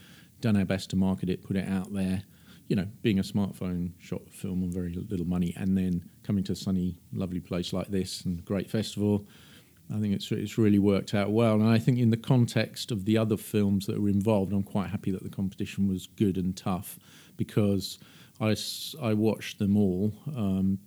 done 0.41 0.57
our 0.57 0.65
best 0.65 0.91
to 0.91 0.97
market 0.97 1.29
it, 1.29 1.43
put 1.43 1.57
it 1.57 1.69
out 1.69 1.93
there. 1.93 2.23
You 2.69 2.77
know, 2.77 2.87
being 3.01 3.19
a 3.19 3.23
smartphone 3.23 3.93
shot 3.99 4.29
film 4.31 4.63
on 4.63 4.71
very 4.71 4.93
little 4.93 5.27
money, 5.27 5.55
and 5.57 5.77
then 5.77 6.09
coming 6.23 6.45
to 6.45 6.53
a 6.53 6.57
sunny, 6.57 6.99
lovely 7.13 7.41
place 7.41 7.73
like 7.73 7.89
this 7.89 8.23
and 8.23 8.45
great 8.45 8.71
festival. 8.71 9.27
I 9.95 9.99
think 10.01 10.15
it's 10.15 10.31
it's 10.31 10.59
really 10.59 10.79
worked 10.79 11.15
out 11.15 11.31
well, 11.31 11.55
and 11.55 11.69
I 11.69 11.79
think 11.79 11.99
in 11.99 12.11
the 12.11 12.19
context 12.19 12.91
of 12.91 13.07
the 13.07 13.17
other 13.17 13.39
films 13.39 13.87
that 13.87 14.01
were 14.01 14.11
involved, 14.11 14.53
I'm 14.53 14.63
quite 14.63 14.91
happy 14.91 15.11
that 15.13 15.23
the 15.23 15.31
competition 15.31 15.89
was 15.89 16.07
good 16.07 16.37
and 16.37 16.55
tough 16.55 16.99
because 17.39 17.99
I, 18.41 18.55
I 19.01 19.15
watched 19.15 19.59
them 19.59 19.77
all. 19.77 20.13
Um, 20.37 20.79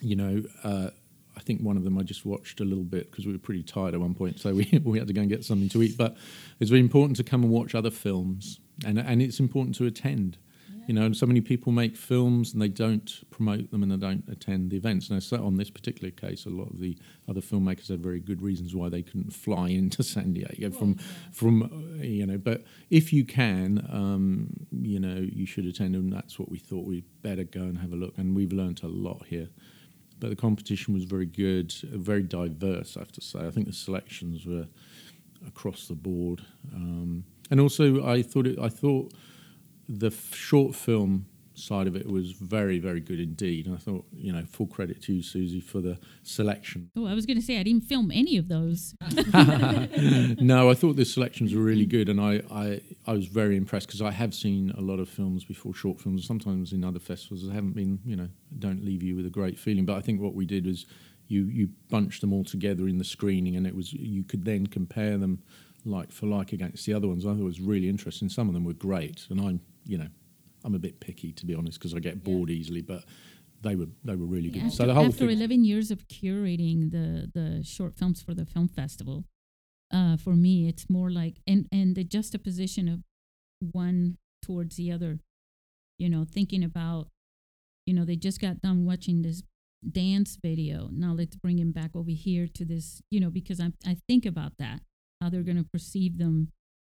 you 0.00 0.16
know, 0.16 0.42
uh, 0.62 0.90
I 1.36 1.40
think 1.40 1.60
one 1.60 1.76
of 1.76 1.84
them 1.84 1.98
I 1.98 2.02
just 2.02 2.24
watched 2.24 2.60
a 2.60 2.64
little 2.64 2.84
bit 2.84 3.10
because 3.10 3.26
we 3.26 3.32
were 3.32 3.38
pretty 3.38 3.62
tired 3.62 3.94
at 3.94 4.00
one 4.00 4.14
point, 4.14 4.38
so 4.38 4.54
we 4.54 4.80
we 4.84 4.98
had 4.98 5.08
to 5.08 5.14
go 5.14 5.22
and 5.22 5.30
get 5.30 5.44
something 5.44 5.68
to 5.70 5.82
eat. 5.82 5.96
But 5.96 6.16
it's 6.60 6.70
very 6.70 6.80
important 6.80 7.16
to 7.16 7.24
come 7.24 7.42
and 7.42 7.50
watch 7.50 7.74
other 7.74 7.90
films, 7.90 8.60
and 8.84 8.98
and 8.98 9.22
it's 9.22 9.40
important 9.40 9.76
to 9.76 9.86
attend. 9.86 10.38
You 10.86 10.92
know, 10.92 11.12
so 11.14 11.24
many 11.24 11.40
people 11.40 11.72
make 11.72 11.96
films 11.96 12.52
and 12.52 12.60
they 12.60 12.68
don't 12.68 13.10
promote 13.30 13.70
them 13.70 13.82
and 13.82 13.90
they 13.90 13.96
don't 13.96 14.22
attend 14.28 14.70
the 14.70 14.76
events. 14.76 15.08
Now, 15.08 15.18
so 15.18 15.42
on 15.42 15.56
this 15.56 15.70
particular 15.70 16.10
case, 16.10 16.44
a 16.44 16.50
lot 16.50 16.68
of 16.68 16.78
the 16.78 16.98
other 17.26 17.40
filmmakers 17.40 17.88
had 17.88 18.02
very 18.02 18.20
good 18.20 18.42
reasons 18.42 18.74
why 18.74 18.90
they 18.90 19.00
couldn't 19.00 19.32
fly 19.32 19.68
into 19.80 20.02
San 20.02 20.34
Diego 20.34 20.70
from 20.70 20.96
from 21.32 21.62
uh, 21.62 22.02
you 22.02 22.26
know. 22.26 22.38
But 22.38 22.64
if 22.90 23.12
you 23.12 23.24
can, 23.24 23.86
um, 23.90 24.66
you 24.70 25.00
know, 25.00 25.16
you 25.16 25.46
should 25.46 25.64
attend, 25.64 25.94
and 25.94 26.12
that's 26.12 26.38
what 26.38 26.50
we 26.50 26.58
thought. 26.58 26.86
We'd 26.86 27.04
better 27.22 27.44
go 27.44 27.62
and 27.62 27.78
have 27.78 27.92
a 27.92 27.96
look, 27.96 28.18
and 28.18 28.36
we've 28.36 28.52
learnt 28.52 28.82
a 28.82 28.88
lot 28.88 29.26
here 29.26 29.48
but 30.20 30.30
the 30.30 30.36
competition 30.36 30.94
was 30.94 31.04
very 31.04 31.26
good, 31.26 31.72
very 31.72 32.22
diverse. 32.22 32.96
I 32.96 33.00
have 33.00 33.12
to 33.12 33.20
say. 33.20 33.40
I 33.40 33.50
think 33.50 33.66
the 33.66 33.72
selections 33.72 34.46
were 34.46 34.68
across 35.46 35.86
the 35.86 35.94
board, 35.94 36.42
um, 36.72 37.24
and 37.50 37.60
also 37.60 38.04
I 38.06 38.22
thought 38.22 38.46
it. 38.46 38.58
I 38.58 38.68
thought 38.68 39.12
the 39.88 40.08
f- 40.08 40.34
short 40.34 40.74
film 40.74 41.26
side 41.54 41.86
of 41.86 41.94
it 41.96 42.08
was 42.08 42.32
very, 42.32 42.78
very 42.78 43.00
good 43.00 43.20
indeed. 43.20 43.66
And 43.66 43.74
I 43.74 43.78
thought, 43.78 44.04
you 44.12 44.32
know, 44.32 44.42
full 44.50 44.66
credit 44.66 45.02
to 45.02 45.14
you, 45.14 45.22
Susie, 45.22 45.60
for 45.60 45.80
the 45.80 45.98
selection. 46.22 46.90
oh, 46.96 47.06
I 47.06 47.14
was 47.14 47.26
going 47.26 47.38
to 47.38 47.44
say 47.44 47.58
I 47.58 47.62
didn't 47.62 47.84
film 47.84 48.10
any 48.12 48.36
of 48.36 48.48
those. 48.48 48.94
no, 50.40 50.70
I 50.70 50.74
thought 50.74 50.96
the 50.96 51.04
selections 51.04 51.54
were 51.54 51.62
really 51.62 51.86
good, 51.86 52.08
and 52.08 52.20
I, 52.20 52.42
I, 52.50 52.80
I 53.06 53.12
was 53.12 53.26
very 53.26 53.56
impressed 53.56 53.86
because 53.86 54.02
I 54.02 54.10
have 54.10 54.34
seen 54.34 54.72
a 54.76 54.80
lot 54.80 54.98
of 54.98 55.08
films 55.08 55.44
before, 55.44 55.74
short 55.74 56.00
films, 56.00 56.26
sometimes 56.26 56.72
in 56.72 56.84
other 56.84 57.00
festivals 57.00 57.46
that 57.46 57.52
haven't 57.52 57.74
been, 57.74 58.00
you 58.04 58.16
know, 58.16 58.28
don't 58.58 58.84
leave 58.84 59.02
you 59.02 59.16
with 59.16 59.26
a 59.26 59.30
great 59.30 59.58
feeling. 59.58 59.84
But 59.86 59.96
I 59.96 60.00
think 60.00 60.20
what 60.20 60.34
we 60.34 60.46
did 60.46 60.66
was 60.66 60.86
you 61.28 61.44
you 61.44 61.70
bunched 61.88 62.20
them 62.20 62.32
all 62.32 62.44
together 62.44 62.88
in 62.88 62.98
the 62.98 63.04
screening, 63.04 63.56
and 63.56 63.66
it 63.66 63.74
was 63.74 63.92
you 63.92 64.24
could 64.24 64.44
then 64.44 64.66
compare 64.66 65.16
them 65.18 65.42
like 65.84 66.12
for 66.12 66.26
like 66.26 66.52
against 66.52 66.86
the 66.86 66.94
other 66.94 67.08
ones. 67.08 67.26
I 67.26 67.30
thought 67.30 67.40
it 67.40 67.44
was 67.44 67.60
really 67.60 67.88
interesting. 67.88 68.28
Some 68.28 68.48
of 68.48 68.54
them 68.54 68.64
were 68.64 68.72
great, 68.72 69.26
and 69.30 69.40
I'm, 69.40 69.60
you 69.84 69.98
know, 69.98 70.08
I'm 70.64 70.74
a 70.74 70.78
bit 70.78 71.00
picky 71.00 71.32
to 71.32 71.46
be 71.46 71.54
honest 71.54 71.78
because 71.78 71.94
I 71.94 72.00
get 72.00 72.22
bored 72.24 72.50
easily, 72.50 72.82
but. 72.82 73.04
They 73.62 73.76
were 73.76 73.86
they 74.04 74.14
were 74.14 74.26
really 74.26 74.50
good. 74.50 74.64
After, 74.64 74.76
so 74.76 74.86
the 74.86 74.92
whole 74.92 75.06
after 75.06 75.26
11 75.26 75.64
years 75.64 75.90
of 75.90 76.06
curating 76.06 76.90
the 76.90 77.30
the 77.32 77.64
short 77.64 77.96
films 77.96 78.20
for 78.20 78.34
the 78.34 78.44
film 78.44 78.68
festival, 78.68 79.24
uh, 79.90 80.18
for 80.18 80.36
me 80.36 80.68
it's 80.68 80.90
more 80.90 81.10
like 81.10 81.40
and 81.46 81.66
and 81.72 81.96
the 81.96 82.04
juxtaposition 82.04 82.88
of 82.88 83.00
one 83.72 84.18
towards 84.42 84.76
the 84.76 84.92
other. 84.92 85.18
You 85.98 86.10
know, 86.10 86.26
thinking 86.30 86.62
about, 86.62 87.08
you 87.86 87.94
know, 87.94 88.04
they 88.04 88.16
just 88.16 88.38
got 88.38 88.60
done 88.60 88.84
watching 88.84 89.22
this 89.22 89.42
dance 89.90 90.36
video. 90.36 90.90
Now 90.92 91.14
let's 91.14 91.36
bring 91.36 91.58
him 91.58 91.72
back 91.72 91.96
over 91.96 92.10
here 92.10 92.46
to 92.52 92.66
this. 92.66 93.00
You 93.10 93.18
know, 93.18 93.30
because 93.30 93.60
I 93.60 93.72
I 93.86 93.96
think 94.06 94.26
about 94.26 94.58
that 94.58 94.82
how 95.24 95.30
they're 95.30 95.42
going 95.42 95.56
to 95.56 95.64
perceive 95.64 96.18
them. 96.18 96.52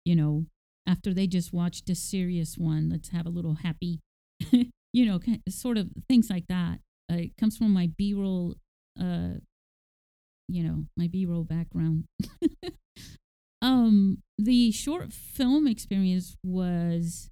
You 0.03 0.15
know, 0.15 0.45
after 0.87 1.13
they 1.13 1.27
just 1.27 1.53
watched 1.53 1.89
a 1.89 1.95
serious 1.95 2.57
one, 2.57 2.89
let's 2.89 3.09
have 3.09 3.25
a 3.25 3.29
little 3.29 3.55
happy. 3.55 4.01
you 4.51 5.05
know, 5.05 5.19
sort 5.47 5.77
of 5.77 5.89
things 6.09 6.29
like 6.29 6.47
that. 6.47 6.79
Uh, 7.11 7.17
it 7.17 7.37
comes 7.39 7.57
from 7.57 7.71
my 7.71 7.89
B-roll, 7.97 8.55
uh, 8.99 9.35
you 10.47 10.63
know, 10.63 10.85
my 10.97 11.07
B-roll 11.07 11.43
background. 11.43 12.05
um, 13.61 14.19
the 14.39 14.71
short 14.71 15.13
film 15.13 15.67
experience 15.67 16.35
was 16.43 17.29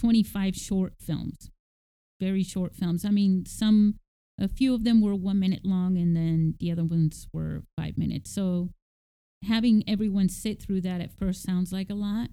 25 0.00 0.56
short 0.56 0.94
films, 0.98 1.50
very 2.20 2.42
short 2.42 2.74
films. 2.74 3.04
I 3.04 3.10
mean, 3.10 3.46
some, 3.46 3.96
a 4.40 4.48
few 4.48 4.74
of 4.74 4.82
them 4.82 5.00
were 5.00 5.14
one 5.14 5.38
minute 5.38 5.64
long, 5.64 5.96
and 5.96 6.16
then 6.16 6.54
the 6.58 6.72
other 6.72 6.84
ones 6.84 7.28
were 7.32 7.62
five 7.76 7.96
minutes. 7.96 8.32
So 8.34 8.70
having 9.46 9.84
everyone 9.86 10.28
sit 10.28 10.62
through 10.62 10.82
that 10.82 11.00
at 11.00 11.16
first 11.18 11.42
sounds 11.42 11.72
like 11.72 11.90
a 11.90 11.94
lot, 11.94 12.28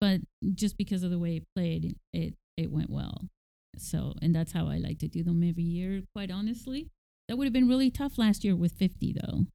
but 0.00 0.20
just 0.54 0.76
because 0.76 1.02
of 1.02 1.10
the 1.10 1.18
way 1.18 1.36
it 1.36 1.46
played, 1.54 1.96
it 2.12 2.34
it 2.56 2.70
went 2.70 2.90
well. 2.90 3.28
So, 3.76 4.14
and 4.20 4.34
that's 4.34 4.52
how 4.52 4.68
I 4.68 4.76
like 4.76 4.98
to 4.98 5.08
do 5.08 5.22
them 5.22 5.42
every 5.42 5.62
year, 5.62 6.02
quite 6.14 6.30
honestly. 6.30 6.90
That 7.28 7.36
would 7.36 7.44
have 7.46 7.52
been 7.52 7.68
really 7.68 7.90
tough 7.90 8.18
last 8.18 8.44
year 8.44 8.54
with 8.54 8.72
50, 8.72 9.14
though. 9.20 9.46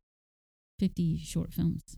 50 0.79 1.17
short 1.19 1.53
films. 1.53 1.97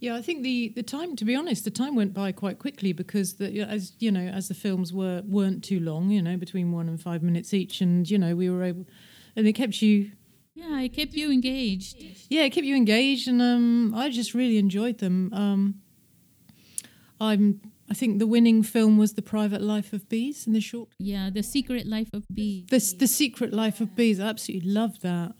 Yeah, 0.00 0.14
I 0.14 0.22
think 0.22 0.42
the, 0.42 0.72
the 0.74 0.82
time, 0.82 1.16
to 1.16 1.24
be 1.24 1.34
honest, 1.34 1.64
the 1.64 1.70
time 1.70 1.94
went 1.94 2.12
by 2.12 2.32
quite 2.32 2.58
quickly 2.58 2.92
because 2.92 3.34
the, 3.34 3.60
as 3.60 3.92
you 3.98 4.10
know, 4.10 4.26
as 4.26 4.48
the 4.48 4.54
films 4.54 4.92
were 4.92 5.22
weren't 5.24 5.64
too 5.64 5.80
long, 5.80 6.10
you 6.10 6.20
know, 6.20 6.36
between 6.36 6.72
one 6.72 6.88
and 6.88 7.00
five 7.00 7.22
minutes 7.22 7.54
each, 7.54 7.80
and 7.80 8.08
you 8.08 8.18
know, 8.18 8.36
we 8.36 8.50
were 8.50 8.62
able, 8.62 8.86
and 9.34 9.46
it 9.46 9.54
kept 9.54 9.80
you, 9.80 10.12
Yeah, 10.56 10.80
it 10.80 10.88
kept 10.94 11.12
you 11.12 11.30
engaged. 11.30 12.02
yeah, 12.30 12.42
it 12.44 12.50
kept 12.50 12.66
you 12.66 12.74
engaged, 12.74 13.28
and 13.28 13.42
um, 13.42 13.94
I 13.94 14.08
just 14.08 14.32
really 14.34 14.56
enjoyed 14.56 14.98
them. 14.98 15.30
Um, 15.34 15.74
I'm, 17.20 17.60
I 17.90 17.94
think 17.94 18.18
the 18.18 18.26
winning 18.26 18.62
film 18.62 18.96
was 18.96 19.12
The 19.12 19.22
Private 19.22 19.60
Life 19.60 19.92
of 19.92 20.08
Bees 20.08 20.46
in 20.46 20.54
the 20.54 20.60
short. 20.60 20.88
Yeah, 20.98 21.28
The 21.30 21.42
Secret 21.42 21.86
Life 21.86 22.08
of 22.14 22.24
Bees. 22.32 22.64
The, 22.70 22.96
the 22.98 23.06
Secret 23.06 23.52
Life 23.52 23.80
of 23.82 23.94
Bees. 23.94 24.18
I 24.18 24.28
absolutely 24.28 24.70
loved 24.70 25.02
that. 25.02 25.34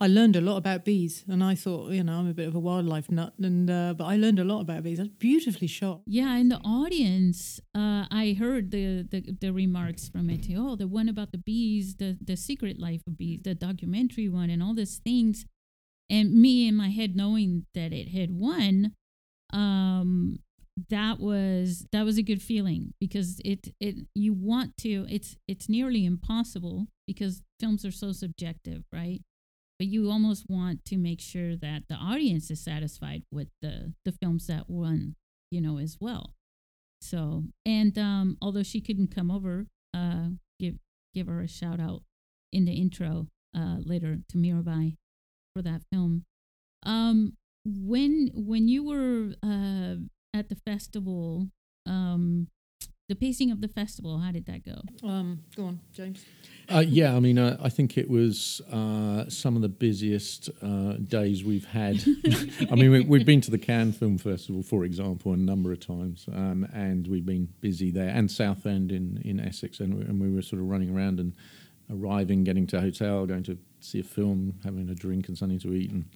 I 0.00 0.06
learned 0.06 0.36
a 0.36 0.40
lot 0.40 0.56
about 0.56 0.84
bees, 0.84 1.24
and 1.28 1.42
I 1.42 1.54
thought, 1.54 1.90
you 1.90 2.02
know, 2.02 2.18
I'm 2.18 2.28
a 2.28 2.34
bit 2.34 2.48
of 2.48 2.54
a 2.54 2.58
wildlife 2.58 3.10
nut, 3.10 3.34
and 3.38 3.70
uh, 3.70 3.94
but 3.96 4.04
I 4.04 4.16
learned 4.16 4.38
a 4.38 4.44
lot 4.44 4.60
about 4.60 4.82
bees. 4.82 4.98
That's 4.98 5.10
beautifully 5.10 5.68
shot. 5.68 6.02
Yeah, 6.06 6.36
in 6.36 6.48
the 6.48 6.60
audience, 6.64 7.60
uh, 7.74 8.06
I 8.10 8.36
heard 8.38 8.70
the, 8.70 9.02
the 9.02 9.36
the 9.40 9.52
remarks 9.52 10.08
from 10.08 10.30
it. 10.30 10.46
Oh, 10.56 10.76
the 10.76 10.88
one 10.88 11.08
about 11.08 11.32
the 11.32 11.38
bees, 11.38 11.96
the 11.96 12.18
the 12.20 12.36
secret 12.36 12.78
life 12.78 13.02
of 13.06 13.16
bees, 13.16 13.40
the 13.42 13.54
documentary 13.54 14.28
one, 14.28 14.50
and 14.50 14.62
all 14.62 14.74
these 14.74 14.98
things. 14.98 15.44
And 16.10 16.34
me 16.34 16.68
in 16.68 16.74
my 16.74 16.90
head 16.90 17.16
knowing 17.16 17.64
that 17.74 17.92
it 17.92 18.08
had 18.08 18.32
won, 18.32 18.92
um, 19.52 20.40
that 20.90 21.20
was 21.20 21.86
that 21.92 22.04
was 22.04 22.18
a 22.18 22.22
good 22.22 22.42
feeling 22.42 22.94
because 23.00 23.40
it 23.44 23.74
it 23.80 23.96
you 24.14 24.32
want 24.32 24.76
to. 24.78 25.06
It's 25.08 25.36
it's 25.46 25.68
nearly 25.68 26.04
impossible 26.04 26.86
because 27.06 27.42
films 27.60 27.84
are 27.84 27.92
so 27.92 28.12
subjective, 28.12 28.84
right? 28.92 29.22
But 29.78 29.88
you 29.88 30.10
almost 30.10 30.46
want 30.48 30.84
to 30.86 30.96
make 30.96 31.20
sure 31.20 31.56
that 31.56 31.84
the 31.88 31.96
audience 31.96 32.50
is 32.50 32.62
satisfied 32.62 33.24
with 33.32 33.48
the 33.60 33.94
the 34.04 34.12
films 34.12 34.46
that 34.46 34.68
won 34.68 35.16
you 35.52 35.60
know, 35.60 35.78
as 35.78 35.98
well. 36.00 36.34
So, 37.00 37.44
and 37.66 37.96
um, 37.98 38.38
although 38.40 38.62
she 38.62 38.80
couldn't 38.80 39.14
come 39.14 39.30
over, 39.30 39.66
uh, 39.94 40.28
give 40.58 40.76
give 41.14 41.26
her 41.26 41.40
a 41.40 41.48
shout 41.48 41.78
out 41.78 42.02
in 42.52 42.64
the 42.64 42.72
intro 42.72 43.28
uh, 43.56 43.76
later 43.84 44.18
to 44.30 44.38
Mirabai 44.38 44.96
for 45.54 45.62
that 45.62 45.82
film. 45.92 46.24
Um, 46.84 47.34
when 47.64 48.30
when 48.34 48.66
you 48.66 48.82
were 48.82 49.34
uh, 49.42 49.96
at 50.34 50.48
the 50.48 50.56
festival, 50.66 51.48
um, 51.86 52.48
the 53.08 53.14
pacing 53.14 53.50
of 53.50 53.60
the 53.60 53.68
festival. 53.68 54.20
How 54.20 54.32
did 54.32 54.46
that 54.46 54.64
go? 54.64 54.80
Um, 55.06 55.40
go 55.54 55.64
on, 55.66 55.80
James. 55.92 56.24
Uh, 56.72 56.80
yeah, 56.80 57.14
I 57.14 57.20
mean, 57.20 57.38
uh, 57.38 57.58
I 57.60 57.68
think 57.68 57.98
it 57.98 58.08
was 58.08 58.62
uh, 58.72 59.28
some 59.28 59.56
of 59.56 59.62
the 59.62 59.68
busiest 59.68 60.48
uh, 60.62 60.94
days 60.94 61.44
we've 61.44 61.66
had. 61.66 61.96
I 62.70 62.74
mean, 62.76 63.06
we, 63.08 63.18
have 63.18 63.26
been 63.26 63.42
to 63.42 63.50
the 63.50 63.58
Cannes 63.58 63.92
Film 63.92 64.16
Festival, 64.16 64.62
for 64.62 64.84
example, 64.84 65.34
a 65.34 65.36
number 65.36 65.70
of 65.70 65.80
times, 65.80 66.26
um, 66.32 66.66
and 66.72 67.06
we've 67.06 67.26
been 67.26 67.48
busy 67.60 67.90
there, 67.90 68.08
and 68.08 68.30
Southend 68.30 68.90
in, 68.90 69.20
in 69.22 69.38
Essex, 69.38 69.80
and 69.80 69.94
we, 69.94 70.00
and 70.02 70.18
we 70.18 70.34
were 70.34 70.40
sort 70.40 70.62
of 70.62 70.68
running 70.68 70.96
around 70.96 71.20
and 71.20 71.34
arriving, 71.90 72.42
getting 72.42 72.66
to 72.68 72.78
a 72.78 72.80
hotel, 72.80 73.26
going 73.26 73.42
to 73.42 73.58
see 73.80 74.00
a 74.00 74.04
film, 74.04 74.54
having 74.64 74.88
a 74.88 74.94
drink 74.94 75.28
and 75.28 75.36
something 75.36 75.58
to 75.58 75.74
eat. 75.74 75.90
And, 75.90 76.06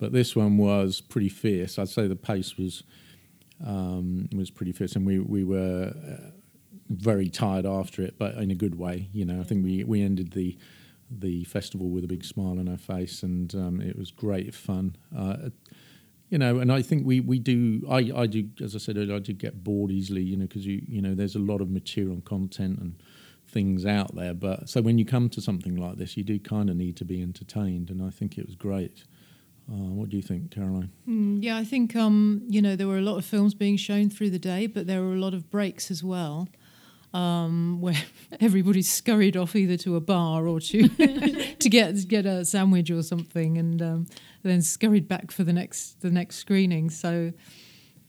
but 0.00 0.12
this 0.12 0.34
one 0.34 0.58
was 0.58 1.00
pretty 1.00 1.28
fierce. 1.28 1.78
I'd 1.78 1.88
say 1.88 2.08
the 2.08 2.16
pace 2.16 2.56
was 2.56 2.82
um, 3.64 4.28
was 4.34 4.50
pretty 4.50 4.72
fierce, 4.72 4.96
and 4.96 5.06
we 5.06 5.20
we 5.20 5.44
were 5.44 5.94
uh, 5.94 6.30
very 6.88 7.28
tired 7.28 7.66
after 7.66 8.02
it, 8.02 8.18
but 8.18 8.34
in 8.34 8.50
a 8.50 8.54
good 8.54 8.78
way. 8.78 9.08
You 9.12 9.24
know, 9.24 9.40
I 9.40 9.44
think 9.44 9.64
we 9.64 9.84
we 9.84 10.02
ended 10.02 10.32
the 10.32 10.56
the 11.10 11.44
festival 11.44 11.90
with 11.90 12.04
a 12.04 12.08
big 12.08 12.24
smile 12.24 12.58
on 12.58 12.68
our 12.68 12.78
face, 12.78 13.22
and 13.22 13.54
um, 13.54 13.80
it 13.80 13.96
was 13.98 14.10
great 14.10 14.54
fun. 14.54 14.96
Uh, 15.16 15.50
you 16.30 16.38
know, 16.38 16.58
and 16.58 16.72
I 16.72 16.82
think 16.82 17.06
we, 17.06 17.20
we 17.20 17.38
do. 17.38 17.82
I, 17.88 18.10
I 18.14 18.26
do, 18.26 18.48
as 18.60 18.74
I 18.74 18.78
said 18.78 18.96
earlier, 18.96 19.16
I 19.16 19.18
do 19.18 19.32
get 19.32 19.62
bored 19.62 19.90
easily. 19.90 20.22
You 20.22 20.36
know, 20.36 20.46
because 20.46 20.66
you 20.66 20.82
you 20.86 21.00
know, 21.00 21.14
there's 21.14 21.36
a 21.36 21.40
lot 21.40 21.60
of 21.60 21.70
material 21.70 22.14
and 22.14 22.24
content 22.24 22.78
and 22.78 23.02
things 23.46 23.86
out 23.86 24.14
there. 24.14 24.34
But 24.34 24.68
so 24.68 24.82
when 24.82 24.98
you 24.98 25.04
come 25.04 25.28
to 25.30 25.40
something 25.40 25.76
like 25.76 25.96
this, 25.96 26.16
you 26.16 26.24
do 26.24 26.38
kind 26.38 26.70
of 26.70 26.76
need 26.76 26.96
to 26.96 27.04
be 27.04 27.22
entertained, 27.22 27.90
and 27.90 28.02
I 28.02 28.10
think 28.10 28.38
it 28.38 28.46
was 28.46 28.56
great. 28.56 29.04
Uh, 29.70 29.92
what 29.92 30.10
do 30.10 30.16
you 30.16 30.22
think, 30.22 30.50
Caroline? 30.50 30.90
Mm, 31.08 31.42
yeah, 31.42 31.56
I 31.56 31.64
think 31.64 31.96
um, 31.96 32.42
you 32.48 32.60
know 32.60 32.76
there 32.76 32.88
were 32.88 32.98
a 32.98 33.02
lot 33.02 33.16
of 33.16 33.24
films 33.24 33.54
being 33.54 33.76
shown 33.76 34.10
through 34.10 34.30
the 34.30 34.38
day, 34.38 34.66
but 34.66 34.86
there 34.86 35.02
were 35.02 35.14
a 35.14 35.20
lot 35.20 35.34
of 35.34 35.50
breaks 35.50 35.90
as 35.90 36.02
well, 36.02 36.48
um, 37.14 37.80
where 37.80 37.96
everybody 38.40 38.82
scurried 38.82 39.36
off 39.36 39.56
either 39.56 39.76
to 39.78 39.96
a 39.96 40.00
bar 40.00 40.46
or 40.46 40.60
to 40.60 40.88
to 41.58 41.68
get 41.70 42.06
get 42.08 42.26
a 42.26 42.44
sandwich 42.44 42.90
or 42.90 43.02
something, 43.02 43.56
and 43.56 43.80
um, 43.80 44.06
then 44.42 44.60
scurried 44.60 45.08
back 45.08 45.30
for 45.30 45.44
the 45.44 45.52
next 45.52 46.00
the 46.02 46.10
next 46.10 46.36
screening. 46.36 46.90
So, 46.90 47.32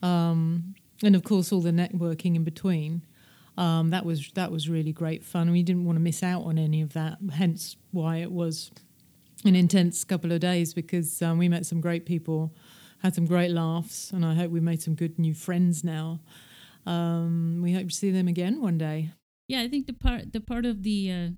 um, 0.02 0.74
and 1.02 1.16
of 1.16 1.24
course, 1.24 1.52
all 1.52 1.60
the 1.60 1.70
networking 1.70 2.34
in 2.34 2.44
between. 2.44 3.02
Um, 3.58 3.88
that 3.88 4.04
was 4.04 4.30
that 4.34 4.52
was 4.52 4.68
really 4.68 4.92
great 4.92 5.24
fun. 5.24 5.50
We 5.50 5.62
didn't 5.62 5.86
want 5.86 5.96
to 5.96 6.00
miss 6.00 6.22
out 6.22 6.42
on 6.42 6.58
any 6.58 6.82
of 6.82 6.92
that. 6.92 7.16
Hence, 7.32 7.76
why 7.90 8.16
it 8.16 8.30
was 8.30 8.70
an 9.46 9.56
intense 9.56 10.04
couple 10.04 10.32
of 10.32 10.40
days 10.40 10.74
because 10.74 11.22
um, 11.22 11.38
we 11.38 11.48
met 11.48 11.64
some 11.64 11.80
great 11.80 12.04
people, 12.04 12.54
had 13.02 13.14
some 13.14 13.24
great 13.24 13.50
laughs, 13.50 14.10
and 14.10 14.26
I 14.26 14.34
hope 14.34 14.50
we 14.50 14.60
made 14.60 14.82
some 14.82 14.94
good 14.94 15.18
new 15.18 15.32
friends 15.32 15.82
now. 15.82 16.20
Um, 16.86 17.60
we 17.62 17.72
hope 17.72 17.88
to 17.88 17.94
see 17.94 18.10
them 18.10 18.28
again 18.28 18.62
one 18.62 18.78
day. 18.78 19.10
Yeah, 19.48 19.60
I 19.60 19.68
think 19.68 19.86
the 19.86 19.92
part 19.92 20.32
the 20.32 20.40
part 20.40 20.64
of 20.64 20.82
the 20.82 21.10
uh, 21.10 21.28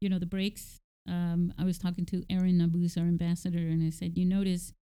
you 0.00 0.08
know 0.08 0.18
the 0.18 0.26
breaks. 0.26 0.80
Um, 1.08 1.52
I 1.58 1.64
was 1.64 1.78
talking 1.78 2.04
to 2.06 2.24
Aaron 2.28 2.58
Nabuz, 2.58 2.98
our 2.98 3.06
ambassador, 3.06 3.58
and 3.58 3.86
I 3.86 3.90
said, 3.90 4.18
you 4.18 4.24
notice 4.24 4.72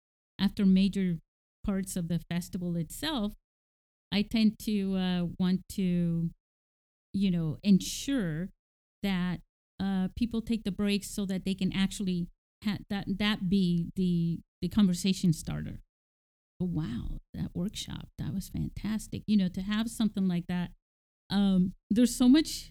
after 0.40 0.64
major 0.64 1.18
parts 1.64 1.96
of 1.96 2.08
the 2.08 2.18
festival 2.18 2.76
itself, 2.76 3.34
I 4.10 4.22
tend 4.22 4.58
to 4.60 4.96
uh, 4.96 5.26
want 5.38 5.68
to, 5.72 6.30
you 7.12 7.30
know, 7.30 7.58
ensure 7.62 8.48
that 9.02 9.40
uh, 9.78 10.08
people 10.16 10.40
take 10.40 10.64
the 10.64 10.72
breaks 10.72 11.10
so 11.10 11.26
that 11.26 11.44
they 11.44 11.54
can 11.54 11.72
actually 11.74 12.28
had 12.62 12.84
that 12.88 13.04
that 13.18 13.50
be 13.50 13.90
the 13.96 14.40
the 14.62 14.68
conversation 14.68 15.32
starter. 15.32 15.80
Oh, 16.60 16.66
wow, 16.66 17.20
that 17.34 17.50
workshop 17.54 18.08
that 18.18 18.32
was 18.32 18.48
fantastic. 18.48 19.22
You 19.26 19.36
know, 19.36 19.48
to 19.48 19.62
have 19.62 19.88
something 19.88 20.28
like 20.28 20.46
that. 20.48 20.70
Um, 21.30 21.74
there's 21.90 22.14
so 22.14 22.28
much 22.28 22.70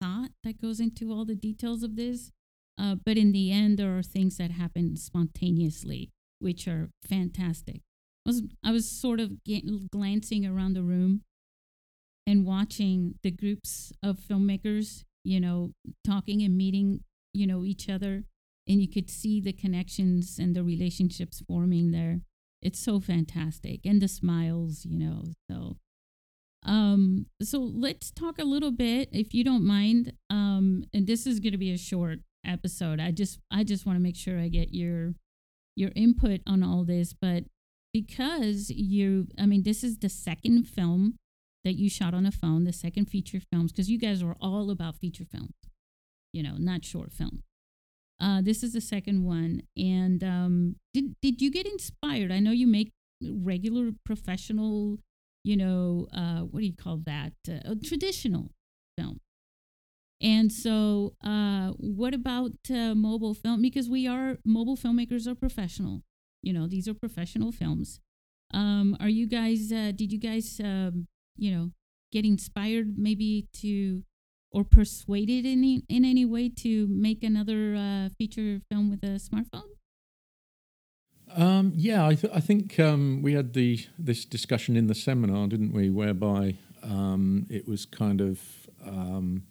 thought 0.00 0.30
that 0.44 0.60
goes 0.60 0.80
into 0.80 1.12
all 1.12 1.24
the 1.24 1.34
details 1.34 1.82
of 1.82 1.96
this, 1.96 2.32
uh, 2.78 2.96
but 3.04 3.16
in 3.16 3.32
the 3.32 3.50
end, 3.50 3.78
there 3.78 3.96
are 3.96 4.02
things 4.02 4.36
that 4.36 4.50
happen 4.50 4.96
spontaneously, 4.96 6.10
which 6.38 6.68
are 6.68 6.90
fantastic. 7.02 7.80
I 8.26 8.30
was 8.30 8.42
I 8.64 8.72
was 8.72 8.90
sort 8.90 9.20
of 9.20 9.42
get, 9.44 9.90
glancing 9.90 10.44
around 10.44 10.74
the 10.74 10.82
room 10.82 11.22
and 12.26 12.44
watching 12.44 13.14
the 13.22 13.30
groups 13.30 13.92
of 14.02 14.18
filmmakers, 14.18 15.04
you 15.24 15.40
know, 15.40 15.72
talking 16.04 16.42
and 16.42 16.56
meeting, 16.56 17.00
you 17.32 17.46
know, 17.46 17.64
each 17.64 17.88
other 17.88 18.24
and 18.68 18.82
you 18.82 18.88
could 18.88 19.08
see 19.08 19.40
the 19.40 19.52
connections 19.52 20.38
and 20.38 20.54
the 20.54 20.62
relationships 20.62 21.42
forming 21.48 21.90
there. 21.90 22.20
It's 22.60 22.78
so 22.78 23.00
fantastic, 23.00 23.86
and 23.86 24.02
the 24.02 24.08
smiles, 24.08 24.84
you 24.84 24.98
know. 24.98 25.24
So, 25.48 25.76
um, 26.64 27.26
so 27.40 27.58
let's 27.60 28.10
talk 28.10 28.38
a 28.38 28.44
little 28.44 28.72
bit, 28.72 29.10
if 29.12 29.32
you 29.32 29.44
don't 29.44 29.64
mind. 29.64 30.12
Um, 30.28 30.84
and 30.92 31.06
this 31.06 31.26
is 31.26 31.38
going 31.40 31.52
to 31.52 31.58
be 31.58 31.72
a 31.72 31.78
short 31.78 32.18
episode. 32.44 33.00
I 33.00 33.12
just, 33.12 33.38
I 33.50 33.62
just 33.62 33.86
want 33.86 33.96
to 33.96 34.02
make 34.02 34.16
sure 34.16 34.38
I 34.38 34.48
get 34.48 34.74
your, 34.74 35.14
your 35.76 35.90
input 35.94 36.40
on 36.46 36.62
all 36.62 36.84
this. 36.84 37.12
But 37.12 37.44
because 37.92 38.70
you, 38.70 39.28
I 39.38 39.46
mean, 39.46 39.62
this 39.62 39.84
is 39.84 39.98
the 39.98 40.08
second 40.08 40.64
film 40.64 41.14
that 41.64 41.74
you 41.74 41.88
shot 41.88 42.14
on 42.14 42.26
a 42.26 42.32
phone, 42.32 42.64
the 42.64 42.72
second 42.72 43.06
feature 43.06 43.40
films, 43.52 43.72
because 43.72 43.90
you 43.90 43.98
guys 43.98 44.24
were 44.24 44.36
all 44.40 44.70
about 44.70 44.96
feature 44.96 45.24
films, 45.24 45.54
you 46.32 46.42
know, 46.42 46.56
not 46.58 46.84
short 46.84 47.12
films. 47.12 47.42
Uh, 48.20 48.40
this 48.42 48.62
is 48.62 48.72
the 48.72 48.80
second 48.80 49.24
one. 49.24 49.62
And 49.76 50.22
um, 50.24 50.76
did 50.92 51.14
did 51.22 51.40
you 51.40 51.50
get 51.50 51.66
inspired? 51.66 52.32
I 52.32 52.40
know 52.40 52.50
you 52.50 52.66
make 52.66 52.92
regular 53.22 53.90
professional, 54.04 54.98
you 55.44 55.56
know, 55.56 56.08
uh, 56.12 56.40
what 56.40 56.60
do 56.60 56.66
you 56.66 56.76
call 56.76 56.98
that? 57.06 57.32
Uh, 57.48 57.74
traditional 57.84 58.50
film. 58.96 59.20
And 60.20 60.50
so, 60.50 61.14
uh, 61.22 61.68
what 61.78 62.12
about 62.12 62.52
uh, 62.70 62.94
mobile 62.94 63.34
film? 63.34 63.62
Because 63.62 63.88
we 63.88 64.06
are 64.08 64.38
mobile 64.44 64.76
filmmakers 64.76 65.26
are 65.28 65.34
professional. 65.34 66.02
You 66.42 66.52
know, 66.52 66.66
these 66.66 66.88
are 66.88 66.94
professional 66.94 67.52
films. 67.52 68.00
Um, 68.52 68.96
are 68.98 69.08
you 69.08 69.26
guys? 69.28 69.70
Uh, 69.70 69.92
did 69.94 70.12
you 70.12 70.18
guys, 70.18 70.60
um, 70.62 71.06
you 71.36 71.52
know, 71.52 71.70
get 72.10 72.24
inspired 72.24 72.98
maybe 72.98 73.46
to 73.60 74.02
or 74.50 74.64
persuaded 74.64 75.44
in 75.44 75.58
any, 75.58 75.82
in 75.88 76.04
any 76.04 76.24
way 76.24 76.48
to 76.48 76.86
make 76.88 77.22
another 77.22 77.74
uh, 77.74 78.08
feature 78.16 78.60
film 78.70 78.90
with 78.90 79.02
a 79.02 79.18
smartphone? 79.18 79.68
Um, 81.36 81.72
yeah, 81.74 82.06
I, 82.06 82.14
th- 82.14 82.32
I 82.34 82.40
think 82.40 82.80
um, 82.80 83.20
we 83.22 83.34
had 83.34 83.52
the 83.52 83.84
this 83.98 84.24
discussion 84.24 84.76
in 84.76 84.86
the 84.86 84.94
seminar, 84.94 85.46
didn't 85.46 85.72
we? 85.72 85.90
Whereby 85.90 86.54
um, 86.82 87.46
it 87.50 87.68
was 87.68 87.84
kind 87.84 88.20
of 88.20 88.40
um, 88.86 89.42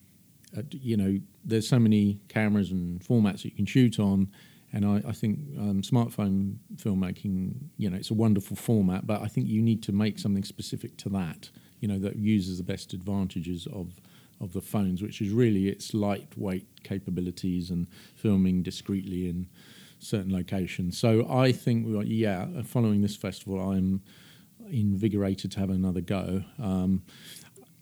uh, 0.57 0.63
you 0.71 0.97
know 0.97 1.19
there's 1.45 1.69
so 1.69 1.77
many 1.77 2.19
cameras 2.29 2.71
and 2.71 2.99
formats 2.99 3.43
that 3.43 3.45
you 3.45 3.51
can 3.51 3.67
shoot 3.67 3.99
on, 3.99 4.31
and 4.73 4.85
I, 4.85 5.01
I 5.07 5.11
think 5.11 5.39
um, 5.57 5.81
smartphone 5.81 6.57
filmmaking, 6.75 7.53
you 7.77 7.89
know, 7.89 7.97
it's 7.97 8.11
a 8.11 8.15
wonderful 8.15 8.55
format, 8.55 9.07
but 9.07 9.21
I 9.21 9.27
think 9.27 9.47
you 9.47 9.61
need 9.61 9.81
to 9.83 9.91
make 9.91 10.19
something 10.19 10.43
specific 10.43 10.97
to 10.97 11.09
that, 11.09 11.49
you 11.79 11.87
know, 11.87 11.99
that 11.99 12.17
uses 12.17 12.57
the 12.57 12.63
best 12.63 12.93
advantages 12.93 13.67
of 13.67 13.93
of 14.39 14.53
the 14.53 14.61
phones, 14.61 15.01
which 15.01 15.21
is 15.21 15.31
really 15.31 15.67
its 15.67 15.93
lightweight 15.93 16.83
capabilities 16.83 17.69
and 17.69 17.87
filming 18.15 18.63
discreetly 18.63 19.29
in 19.29 19.47
certain 19.99 20.31
locations. 20.31 20.97
So 20.97 21.27
I 21.29 21.51
think, 21.51 21.87
yeah, 22.05 22.45
following 22.63 23.01
this 23.01 23.15
festival, 23.15 23.59
I'm 23.71 24.01
invigorated 24.69 25.51
to 25.53 25.59
have 25.59 25.69
another 25.69 26.01
go. 26.01 26.43
Um, 26.59 27.03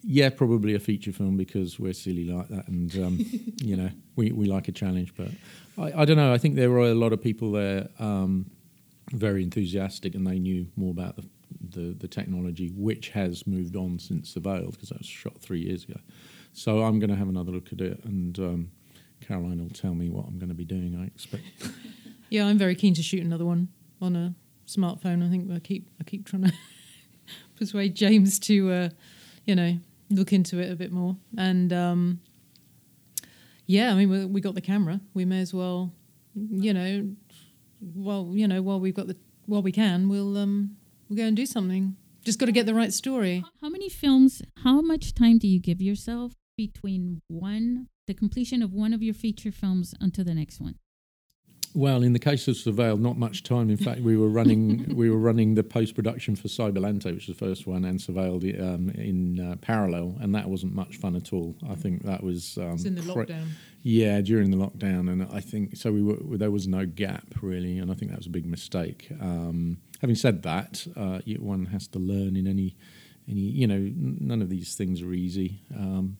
yeah, 0.02 0.30
probably 0.30 0.74
a 0.74 0.78
feature 0.78 1.12
film 1.12 1.36
because 1.36 1.80
we're 1.80 1.92
silly 1.92 2.24
like 2.24 2.48
that, 2.48 2.68
and 2.68 2.94
um, 2.96 3.18
you 3.62 3.76
know 3.76 3.90
we, 4.14 4.30
we 4.30 4.46
like 4.46 4.68
a 4.68 4.72
challenge. 4.72 5.12
But 5.16 5.30
I, 5.76 6.02
I, 6.02 6.04
don't 6.04 6.16
know. 6.16 6.32
I 6.32 6.38
think 6.38 6.54
there 6.54 6.70
were 6.70 6.88
a 6.88 6.94
lot 6.94 7.12
of 7.12 7.20
people 7.20 7.50
there 7.50 7.88
um, 7.98 8.46
very 9.12 9.42
enthusiastic, 9.42 10.14
and 10.14 10.24
they 10.24 10.38
knew 10.38 10.68
more 10.76 10.92
about 10.92 11.16
the, 11.16 11.24
the, 11.60 11.94
the 11.94 12.08
technology, 12.08 12.68
which 12.76 13.08
has 13.10 13.46
moved 13.48 13.74
on 13.74 13.98
since 13.98 14.32
the 14.32 14.40
Veil 14.40 14.70
because 14.70 14.90
that 14.90 14.98
was 14.98 15.08
shot 15.08 15.40
three 15.40 15.60
years 15.60 15.84
ago. 15.84 15.98
So 16.56 16.82
I'm 16.82 16.98
going 16.98 17.10
to 17.10 17.16
have 17.16 17.28
another 17.28 17.52
look 17.52 17.70
at 17.70 17.82
it, 17.82 18.02
and 18.04 18.38
um, 18.38 18.70
Caroline 19.20 19.62
will 19.62 19.68
tell 19.68 19.94
me 19.94 20.08
what 20.08 20.24
I'm 20.26 20.38
going 20.38 20.48
to 20.48 20.54
be 20.54 20.64
doing. 20.64 20.98
I 20.98 21.04
expect. 21.04 21.44
yeah, 22.30 22.46
I'm 22.46 22.56
very 22.56 22.74
keen 22.74 22.94
to 22.94 23.02
shoot 23.02 23.22
another 23.22 23.44
one 23.44 23.68
on 24.00 24.16
a 24.16 24.34
smartphone. 24.66 25.24
I 25.24 25.28
think 25.28 25.52
I 25.52 25.58
keep 25.58 25.90
I 26.00 26.04
keep 26.04 26.24
trying 26.24 26.44
to 26.44 26.52
persuade 27.58 27.94
James 27.94 28.38
to, 28.38 28.72
uh, 28.72 28.88
you 29.44 29.54
know, 29.54 29.78
look 30.08 30.32
into 30.32 30.58
it 30.58 30.72
a 30.72 30.76
bit 30.76 30.92
more. 30.92 31.18
And 31.36 31.74
um, 31.74 32.20
yeah, 33.66 33.92
I 33.92 33.94
mean, 33.94 34.08
we, 34.08 34.24
we 34.24 34.40
got 34.40 34.54
the 34.54 34.62
camera. 34.62 35.02
We 35.12 35.26
may 35.26 35.42
as 35.42 35.52
well, 35.52 35.92
you 36.34 36.72
know, 36.72 37.10
well, 37.82 38.30
you 38.32 38.48
know, 38.48 38.62
while 38.62 38.80
we've 38.80 38.94
got 38.94 39.08
the 39.08 39.16
while 39.44 39.60
we 39.60 39.72
can, 39.72 40.08
we'll 40.08 40.38
um, 40.38 40.78
we'll 41.10 41.18
go 41.18 41.24
and 41.24 41.36
do 41.36 41.44
something. 41.44 41.96
Just 42.24 42.38
got 42.38 42.46
to 42.46 42.52
get 42.52 42.64
the 42.64 42.74
right 42.74 42.94
story. 42.94 43.44
How 43.60 43.68
many 43.68 43.90
films? 43.90 44.40
How 44.64 44.80
much 44.80 45.14
time 45.14 45.36
do 45.36 45.46
you 45.46 45.60
give 45.60 45.82
yourself 45.82 46.32
between 46.56 47.22
one, 47.28 47.88
the 48.06 48.14
completion 48.14 48.62
of 48.62 48.72
one 48.72 48.92
of 48.92 49.02
your 49.02 49.14
feature 49.14 49.52
films 49.52 49.94
until 50.00 50.24
the 50.24 50.34
next 50.34 50.60
one? 50.60 50.76
Well, 51.76 52.02
in 52.02 52.14
the 52.14 52.18
case 52.18 52.48
of 52.48 52.54
Surveil, 52.54 52.98
not 52.98 53.18
much 53.18 53.42
time. 53.42 53.68
In 53.68 53.76
fact, 53.76 54.00
we 54.00 54.16
were 54.16 54.30
running 54.30 54.94
we 54.96 55.10
were 55.10 55.18
running 55.18 55.56
the 55.56 55.62
post 55.62 55.94
production 55.94 56.34
for 56.34 56.48
Cyberlante, 56.48 57.04
which 57.04 57.26
was 57.26 57.36
the 57.36 57.44
first 57.46 57.66
one, 57.66 57.84
and 57.84 58.00
Surveil 58.00 58.42
um, 58.62 58.88
in 58.90 59.38
uh, 59.38 59.56
parallel, 59.56 60.16
and 60.20 60.34
that 60.34 60.48
wasn't 60.48 60.74
much 60.74 60.96
fun 60.96 61.14
at 61.16 61.34
all. 61.34 61.54
I 61.68 61.74
think 61.74 62.04
that 62.04 62.22
was 62.22 62.56
um, 62.56 62.72
It's 62.72 62.86
in 62.86 62.94
the 62.94 63.02
pre- 63.02 63.26
lockdown. 63.26 63.48
Yeah, 63.82 64.22
during 64.22 64.50
the 64.50 64.56
lockdown, 64.56 65.12
and 65.12 65.28
I 65.30 65.40
think 65.40 65.76
so. 65.76 65.92
We 65.92 66.02
were 66.02 66.38
there 66.38 66.50
was 66.50 66.66
no 66.66 66.86
gap 66.86 67.26
really, 67.42 67.78
and 67.78 67.90
I 67.90 67.94
think 67.94 68.10
that 68.10 68.18
was 68.18 68.26
a 68.26 68.30
big 68.30 68.46
mistake. 68.46 69.08
Um, 69.20 69.76
having 70.00 70.16
said 70.16 70.44
that, 70.44 70.86
uh, 70.96 71.20
one 71.38 71.66
has 71.66 71.86
to 71.88 71.98
learn 71.98 72.36
in 72.36 72.46
any 72.46 72.74
any 73.28 73.40
you 73.40 73.66
know 73.66 73.92
none 73.94 74.40
of 74.40 74.48
these 74.48 74.76
things 74.76 75.02
are 75.02 75.12
easy. 75.12 75.60
Um, 75.76 76.16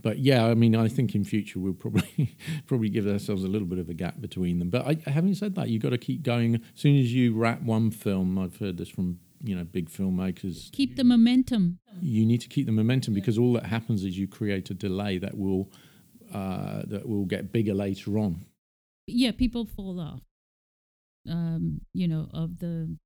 but 0.00 0.18
yeah, 0.18 0.46
I 0.46 0.54
mean, 0.54 0.76
I 0.76 0.88
think 0.88 1.14
in 1.14 1.24
future 1.24 1.58
we'll 1.58 1.72
probably 1.72 2.36
probably 2.66 2.88
give 2.88 3.06
ourselves 3.06 3.44
a 3.44 3.48
little 3.48 3.66
bit 3.66 3.78
of 3.78 3.88
a 3.88 3.94
gap 3.94 4.20
between 4.20 4.58
them. 4.58 4.70
But 4.70 4.86
I, 4.86 5.10
having 5.10 5.34
said 5.34 5.54
that, 5.56 5.68
you've 5.68 5.82
got 5.82 5.90
to 5.90 5.98
keep 5.98 6.22
going. 6.22 6.56
As 6.56 6.60
soon 6.74 6.98
as 6.98 7.12
you 7.12 7.34
wrap 7.34 7.62
one 7.62 7.90
film, 7.90 8.38
I've 8.38 8.56
heard 8.58 8.78
this 8.78 8.88
from 8.88 9.18
you 9.42 9.56
know 9.56 9.64
big 9.64 9.90
filmmakers. 9.90 10.70
Keep 10.72 10.96
the 10.96 11.04
momentum. 11.04 11.78
You 12.00 12.24
need 12.26 12.40
to 12.42 12.48
keep 12.48 12.66
the 12.66 12.72
momentum 12.72 13.14
because 13.14 13.38
all 13.38 13.52
that 13.54 13.66
happens 13.66 14.04
is 14.04 14.18
you 14.18 14.28
create 14.28 14.70
a 14.70 14.74
delay 14.74 15.18
that 15.18 15.36
will 15.36 15.70
uh, 16.32 16.82
that 16.86 17.08
will 17.08 17.24
get 17.24 17.52
bigger 17.52 17.74
later 17.74 18.18
on. 18.18 18.44
Yeah, 19.06 19.32
people 19.32 19.64
fall 19.64 20.00
off. 20.00 20.20
Um, 21.28 21.80
you 21.92 22.06
know, 22.08 22.28
of 22.32 22.58
the 22.58 22.96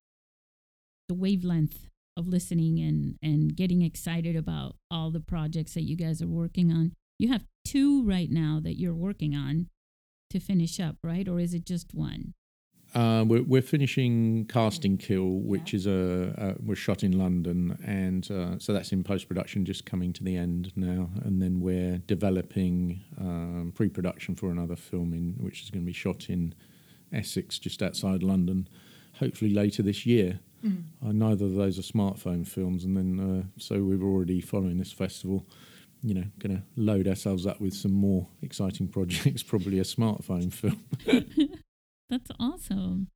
the 1.07 1.15
wavelength 1.15 1.87
of 2.15 2.27
listening 2.27 2.79
and 2.79 3.15
and 3.21 3.55
getting 3.55 3.81
excited 3.81 4.35
about 4.35 4.75
all 4.91 5.11
the 5.11 5.19
projects 5.19 5.73
that 5.73 5.83
you 5.83 5.95
guys 5.95 6.21
are 6.21 6.27
working 6.27 6.71
on. 6.71 6.93
You 7.19 7.31
have 7.31 7.45
two 7.65 8.03
right 8.03 8.29
now 8.29 8.59
that 8.63 8.79
you're 8.79 8.93
working 8.93 9.35
on 9.35 9.67
to 10.29 10.39
finish 10.39 10.79
up, 10.79 10.97
right? 11.03 11.27
Or 11.27 11.39
is 11.39 11.53
it 11.53 11.65
just 11.65 11.93
one? 11.93 12.33
Uh, 12.95 13.23
we're, 13.25 13.41
we're 13.41 13.61
finishing 13.61 14.45
Casting 14.45 14.97
Kill, 14.97 15.39
which 15.39 15.73
is 15.73 15.87
a 15.87 16.33
uh, 16.37 16.53
was 16.63 16.77
shot 16.77 17.03
in 17.03 17.17
London, 17.17 17.77
and 17.83 18.29
uh, 18.29 18.59
so 18.59 18.71
that's 18.71 18.91
in 18.91 19.03
post 19.03 19.27
production, 19.27 19.65
just 19.65 19.83
coming 19.83 20.13
to 20.13 20.23
the 20.23 20.37
end 20.37 20.71
now. 20.75 21.09
And 21.23 21.41
then 21.41 21.59
we're 21.59 21.97
developing 22.05 23.01
um, 23.19 23.71
pre 23.73 23.89
production 23.89 24.35
for 24.35 24.51
another 24.51 24.75
film 24.75 25.13
in 25.13 25.35
which 25.39 25.63
is 25.63 25.71
going 25.71 25.83
to 25.83 25.87
be 25.87 25.93
shot 25.93 26.29
in 26.29 26.53
Essex, 27.11 27.57
just 27.57 27.81
outside 27.81 28.21
London, 28.21 28.67
hopefully 29.15 29.51
later 29.51 29.81
this 29.81 30.05
year. 30.05 30.39
Uh, 30.65 31.11
neither 31.11 31.45
of 31.45 31.55
those 31.55 31.77
are 31.77 31.81
smartphone 31.81 32.47
films, 32.47 32.85
and 32.85 32.95
then 32.95 33.19
uh, 33.19 33.43
so 33.59 33.81
we're 33.83 34.01
already 34.01 34.39
following 34.41 34.77
this 34.77 34.91
festival. 34.91 35.45
You 36.01 36.13
know, 36.15 36.23
going 36.39 36.57
to 36.57 36.63
load 36.75 37.07
ourselves 37.07 37.45
up 37.45 37.61
with 37.61 37.73
some 37.73 37.93
more 37.93 38.27
exciting 38.41 38.87
projects, 38.89 39.41
probably 39.51 39.79
a 39.79 39.83
smartphone 39.83 40.51
film. 40.51 40.83
That's 42.09 42.31
awesome. 42.39 43.07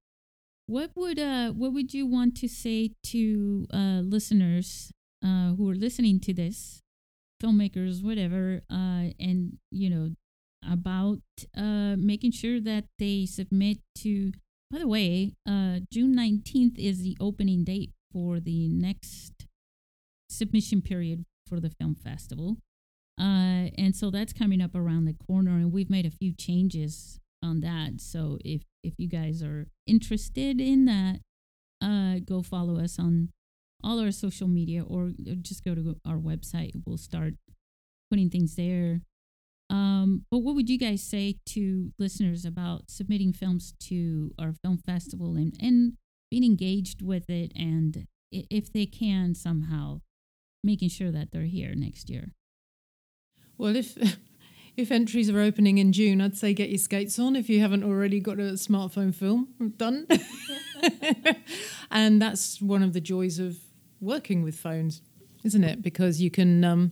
What 0.67 0.91
would 0.95 1.19
uh 1.19 1.51
what 1.51 1.73
would 1.73 1.93
you 1.93 2.05
want 2.05 2.36
to 2.38 2.47
say 2.49 2.91
to 3.03 3.65
uh 3.73 4.01
listeners 4.03 4.91
uh 5.23 5.53
who 5.55 5.69
are 5.69 5.75
listening 5.75 6.19
to 6.21 6.33
this, 6.33 6.81
filmmakers, 7.41 8.03
whatever, 8.03 8.62
uh 8.69 9.12
and 9.19 9.57
you 9.71 9.89
know 9.89 10.12
about 10.69 11.21
uh 11.55 11.95
making 11.97 12.31
sure 12.31 12.60
that 12.60 12.86
they 12.99 13.25
submit 13.25 13.77
to 13.95 14.31
by 14.71 14.80
the 14.80 14.88
way, 14.88 15.34
uh 15.47 15.80
June 15.91 16.15
19th 16.15 16.77
is 16.77 17.01
the 17.01 17.17
opening 17.19 17.63
date 17.63 17.91
for 18.12 18.39
the 18.39 18.67
next 18.69 19.45
submission 20.30 20.82
period 20.82 21.25
for 21.47 21.60
the 21.60 21.69
film 21.69 21.95
festival. 21.95 22.58
Uh 23.19 23.69
and 23.77 23.95
so 23.95 24.10
that's 24.10 24.34
coming 24.34 24.62
up 24.62 24.75
around 24.75 25.06
the 25.06 25.13
corner 25.27 25.51
and 25.51 25.71
we've 25.71 25.89
made 25.89 26.06
a 26.06 26.12
few 26.12 26.34
changes 26.34 27.19
on 27.43 27.62
that. 27.62 28.01
So 28.01 28.38
if 28.43 28.63
if 28.84 28.93
you 28.97 29.08
guys 29.08 29.41
are 29.43 29.67
interested 29.86 30.60
in 30.62 30.86
that, 30.86 31.19
uh, 31.82 32.19
go 32.25 32.41
follow 32.41 32.80
us 32.80 32.97
on 32.99 33.30
all 33.84 33.99
our 33.99 34.12
social 34.12 34.47
media 34.47 34.84
or 34.84 35.12
just 35.41 35.63
go 35.63 35.75
to 35.75 35.95
our 36.06 36.17
website. 36.17 36.71
We'll 36.86 36.97
start 36.97 37.34
putting 38.10 38.30
things 38.30 38.56
there. 38.56 39.01
Um, 39.69 40.25
but 40.32 40.39
what 40.39 40.56
would 40.56 40.69
you 40.69 40.77
guys 40.77 41.03
say 41.03 41.39
to 41.47 41.91
listeners 41.99 42.45
about 42.45 42.89
submitting 42.89 43.34
films 43.34 43.73
to 43.82 44.32
our 44.39 44.53
film 44.53 44.77
festival 44.77 45.36
and, 45.36 45.53
and 45.60 45.93
being 46.32 46.43
engaged 46.43 47.01
with 47.01 47.30
it 47.30 47.51
and 47.56 48.08
if 48.32 48.71
they 48.71 48.86
can 48.86 49.36
somehow 49.36 50.01
making 50.63 50.89
sure 50.89 51.12
that 51.12 51.32
they're 51.32 51.43
here 51.43 51.73
next 51.75 52.10
year? 52.10 52.34
Well, 53.58 53.75
if 53.75 53.97
if 54.77 54.91
entries 54.91 55.30
are 55.30 55.39
opening 55.39 55.80
in 55.80 55.91
June, 55.91 56.21
I'd 56.21 56.38
say 56.38 56.53
get 56.53 56.69
your 56.69 56.77
skates 56.77 57.19
on 57.19 57.36
if 57.36 57.49
you 57.49 57.60
haven't 57.60 57.84
already 57.84 58.19
got 58.19 58.39
a 58.39 58.53
smartphone 58.53 59.13
film 59.13 59.73
done. 59.77 60.08
and 61.91 62.21
that's 62.21 62.62
one 62.62 62.84
of 62.84 62.93
the 62.93 63.01
joys 63.01 63.39
of 63.39 63.58
working 63.99 64.43
with 64.43 64.56
phones, 64.56 65.01
isn't 65.43 65.63
it? 65.63 65.82
Because 65.82 66.21
you 66.21 66.30
can 66.30 66.63
um, 66.63 66.91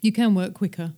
you 0.00 0.12
can 0.12 0.34
work 0.34 0.54
quicker. 0.54 0.92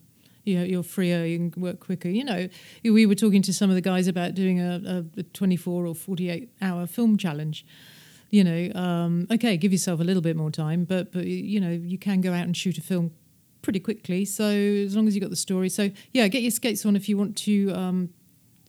You 0.48 0.58
know, 0.58 0.64
you're 0.64 0.82
freer. 0.82 1.24
You 1.26 1.50
can 1.50 1.62
work 1.62 1.78
quicker. 1.78 2.08
You 2.08 2.24
know, 2.24 2.48
we 2.82 3.04
were 3.04 3.14
talking 3.14 3.42
to 3.42 3.52
some 3.52 3.68
of 3.68 3.76
the 3.76 3.82
guys 3.82 4.08
about 4.08 4.34
doing 4.34 4.60
a, 4.60 5.04
a, 5.16 5.20
a 5.20 5.22
24 5.22 5.86
or 5.86 5.94
48 5.94 6.48
hour 6.62 6.86
film 6.86 7.18
challenge. 7.18 7.66
You 8.30 8.44
know, 8.44 8.80
um, 8.80 9.26
okay, 9.30 9.56
give 9.56 9.72
yourself 9.72 10.00
a 10.00 10.04
little 10.04 10.22
bit 10.22 10.36
more 10.36 10.50
time, 10.50 10.84
but 10.84 11.12
but 11.12 11.26
you 11.26 11.60
know, 11.60 11.70
you 11.70 11.98
can 11.98 12.20
go 12.20 12.32
out 12.32 12.44
and 12.44 12.56
shoot 12.56 12.78
a 12.78 12.82
film 12.82 13.12
pretty 13.62 13.80
quickly. 13.80 14.24
So 14.24 14.44
as 14.44 14.96
long 14.96 15.06
as 15.06 15.14
you 15.14 15.20
got 15.20 15.30
the 15.30 15.36
story, 15.36 15.68
so 15.68 15.90
yeah, 16.12 16.28
get 16.28 16.42
your 16.42 16.50
skates 16.50 16.86
on 16.86 16.96
if 16.96 17.08
you 17.08 17.18
want 17.18 17.36
to 17.38 17.70
um, 17.72 18.10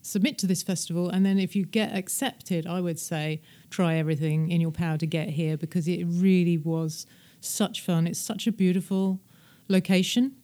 submit 0.02 0.38
to 0.40 0.48
this 0.48 0.64
festival, 0.64 1.10
and 1.10 1.26
then 1.26 1.40
if 1.40 1.56
you 1.56 1.66
get 1.66 1.96
accepted, 1.96 2.68
I 2.68 2.82
would 2.82 3.00
say 3.00 3.42
try 3.70 3.96
everything 3.96 4.52
in 4.52 4.60
your 4.60 4.72
power 4.72 4.98
to 4.98 5.06
get 5.06 5.30
here 5.30 5.58
because 5.58 5.88
it 5.88 6.04
really 6.06 6.58
was 6.58 7.06
such 7.42 7.82
fun. 7.82 8.08
It's 8.08 8.20
such 8.20 8.48
a 8.48 8.52
beautiful 8.52 9.22
location, 9.68 10.36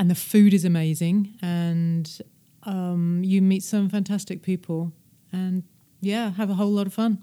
and 0.00 0.10
the 0.10 0.14
food 0.14 0.54
is 0.54 0.64
amazing, 0.64 1.36
and 1.42 2.22
um, 2.62 3.20
you 3.22 3.42
meet 3.42 3.62
some 3.62 3.90
fantastic 3.90 4.40
people, 4.40 4.92
and 5.30 5.62
yeah, 6.00 6.30
have 6.30 6.48
a 6.48 6.54
whole 6.54 6.70
lot 6.70 6.86
of 6.86 6.94
fun. 6.94 7.18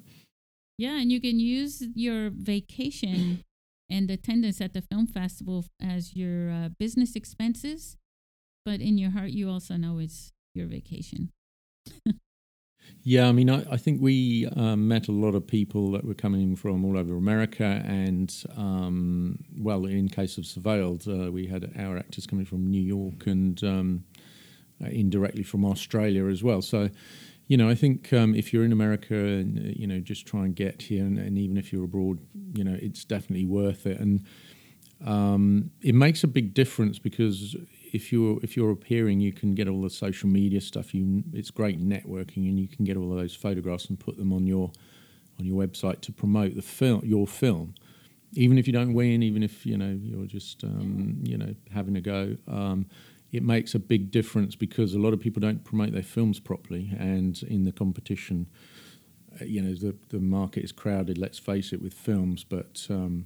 Yeah, 0.77 0.99
and 0.99 1.11
you 1.11 1.19
can 1.19 1.39
use 1.39 1.83
your 1.95 2.29
vacation 2.29 3.43
and 3.89 4.11
attendance 4.11 4.61
at 4.61 4.75
the 4.75 4.83
film 4.83 5.07
festival 5.07 5.65
as 5.81 6.15
your 6.15 6.51
uh, 6.51 6.69
business 6.77 7.15
expenses, 7.15 7.97
but 8.63 8.79
in 8.79 8.99
your 8.99 9.09
heart, 9.09 9.31
you 9.31 9.49
also 9.49 9.75
know 9.75 9.97
it's 9.97 10.31
your 10.53 10.67
vacation. 10.67 11.31
Yeah, 13.09 13.29
I 13.29 13.31
mean, 13.31 13.49
I, 13.49 13.63
I 13.71 13.77
think 13.77 14.01
we 14.01 14.47
um, 14.57 14.89
met 14.89 15.07
a 15.07 15.13
lot 15.13 15.33
of 15.33 15.47
people 15.47 15.91
that 15.91 16.03
were 16.03 16.13
coming 16.13 16.57
from 16.57 16.83
all 16.83 16.97
over 16.97 17.15
America, 17.15 17.81
and 17.85 18.29
um, 18.57 19.45
well, 19.57 19.85
in 19.85 20.09
case 20.09 20.37
of 20.37 20.43
Surveilled, 20.43 21.07
uh, 21.07 21.31
we 21.31 21.47
had 21.47 21.71
our 21.79 21.97
actors 21.97 22.27
coming 22.27 22.43
from 22.43 22.67
New 22.69 22.81
York 22.81 23.25
and 23.25 23.63
um, 23.63 24.03
uh, 24.83 24.89
indirectly 24.89 25.43
from 25.43 25.63
Australia 25.63 26.25
as 26.25 26.43
well. 26.43 26.61
So, 26.61 26.89
you 27.47 27.55
know, 27.55 27.69
I 27.69 27.75
think 27.75 28.11
um, 28.11 28.35
if 28.35 28.51
you're 28.51 28.65
in 28.65 28.73
America, 28.73 29.15
and 29.15 29.57
uh, 29.57 29.71
you 29.73 29.87
know, 29.87 30.01
just 30.01 30.25
try 30.25 30.43
and 30.43 30.53
get 30.53 30.81
here, 30.81 31.05
and, 31.05 31.17
and 31.17 31.37
even 31.37 31.55
if 31.55 31.71
you're 31.71 31.85
abroad, 31.85 32.19
you 32.55 32.65
know, 32.65 32.77
it's 32.81 33.05
definitely 33.05 33.45
worth 33.45 33.87
it, 33.87 34.01
and 34.01 34.25
um, 35.05 35.71
it 35.81 35.95
makes 35.95 36.25
a 36.25 36.27
big 36.27 36.53
difference 36.53 36.99
because 36.99 37.55
if 37.93 38.11
you're 38.11 38.39
if 38.43 38.55
you're 38.55 38.71
appearing, 38.71 39.19
you 39.19 39.31
can 39.31 39.55
get 39.55 39.67
all 39.67 39.81
the 39.81 39.89
social 39.89 40.29
media 40.29 40.61
stuff. 40.61 40.93
You 40.93 41.23
it's 41.33 41.51
great 41.51 41.79
networking, 41.79 42.49
and 42.49 42.59
you 42.59 42.67
can 42.67 42.85
get 42.85 42.97
all 42.97 43.11
of 43.11 43.17
those 43.17 43.35
photographs 43.35 43.85
and 43.85 43.99
put 43.99 44.17
them 44.17 44.33
on 44.33 44.45
your 44.45 44.71
on 45.39 45.45
your 45.45 45.65
website 45.65 46.01
to 46.01 46.11
promote 46.11 46.55
the 46.55 46.61
film, 46.61 47.01
your 47.03 47.27
film. 47.27 47.75
Even 48.33 48.57
if 48.57 48.67
you 48.67 48.73
don't 48.73 48.93
win, 48.93 49.23
even 49.23 49.43
if 49.43 49.65
you 49.65 49.77
know 49.77 49.97
you're 50.01 50.25
just 50.25 50.63
um, 50.63 51.19
you 51.23 51.37
know 51.37 51.55
having 51.73 51.95
a 51.95 52.01
go, 52.01 52.37
um, 52.47 52.85
it 53.31 53.43
makes 53.43 53.73
a 53.75 53.79
big 53.79 54.11
difference 54.11 54.55
because 54.55 54.93
a 54.93 54.99
lot 54.99 55.13
of 55.13 55.19
people 55.19 55.39
don't 55.39 55.63
promote 55.63 55.91
their 55.91 56.03
films 56.03 56.39
properly, 56.39 56.91
and 56.97 57.41
in 57.43 57.63
the 57.63 57.71
competition, 57.71 58.47
uh, 59.41 59.45
you 59.45 59.61
know 59.61 59.73
the 59.73 59.95
the 60.09 60.19
market 60.19 60.63
is 60.63 60.71
crowded. 60.71 61.17
Let's 61.17 61.39
face 61.39 61.71
it, 61.73 61.81
with 61.81 61.93
films, 61.93 62.43
but 62.43 62.85
um, 62.89 63.25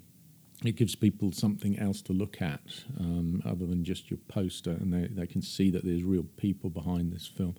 it 0.64 0.76
gives 0.76 0.96
people 0.96 1.32
something 1.32 1.80
else 1.80 2.02
to 2.04 2.14
look 2.14 2.42
at 2.42 2.62
um, 3.00 3.42
other 3.46 3.66
than 3.66 3.84
just 3.84 4.12
your 4.12 4.20
poster, 4.28 4.72
and 4.72 4.94
they, 4.94 5.08
they 5.08 5.26
can 5.26 5.42
see 5.42 5.72
that 5.72 5.84
there's 5.84 6.04
real 6.04 6.26
people 6.38 6.70
behind 6.70 7.12
this 7.12 7.26
film. 7.26 7.56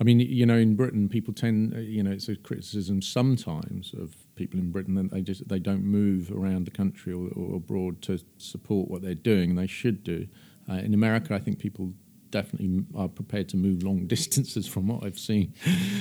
I 0.00 0.04
mean, 0.04 0.20
you 0.20 0.46
know, 0.46 0.56
in 0.56 0.74
Britain, 0.74 1.08
people 1.08 1.34
tend, 1.34 1.74
uh, 1.74 1.78
you 1.78 2.02
know, 2.02 2.10
it's 2.10 2.28
a 2.28 2.36
criticism 2.36 3.02
sometimes 3.02 3.94
of 3.94 4.14
people 4.36 4.58
in 4.58 4.70
Britain 4.70 4.94
that 4.94 5.10
they 5.10 5.20
just 5.20 5.48
they 5.48 5.58
don't 5.58 5.84
move 5.84 6.30
around 6.30 6.66
the 6.66 6.70
country 6.70 7.12
or, 7.12 7.28
or 7.36 7.56
abroad 7.56 8.00
to 8.02 8.20
support 8.38 8.88
what 8.90 9.02
they're 9.02 9.14
doing, 9.14 9.54
they 9.54 9.66
should 9.66 10.02
do. 10.02 10.26
Uh, 10.68 10.74
in 10.74 10.94
America, 10.94 11.34
I 11.34 11.38
think 11.38 11.58
people 11.58 11.92
definitely 12.30 12.84
are 12.94 13.08
prepared 13.08 13.48
to 13.50 13.56
move 13.56 13.82
long 13.82 14.06
distances 14.14 14.66
from 14.66 14.88
what 14.88 15.04
I've 15.04 15.18
seen. 15.18 15.52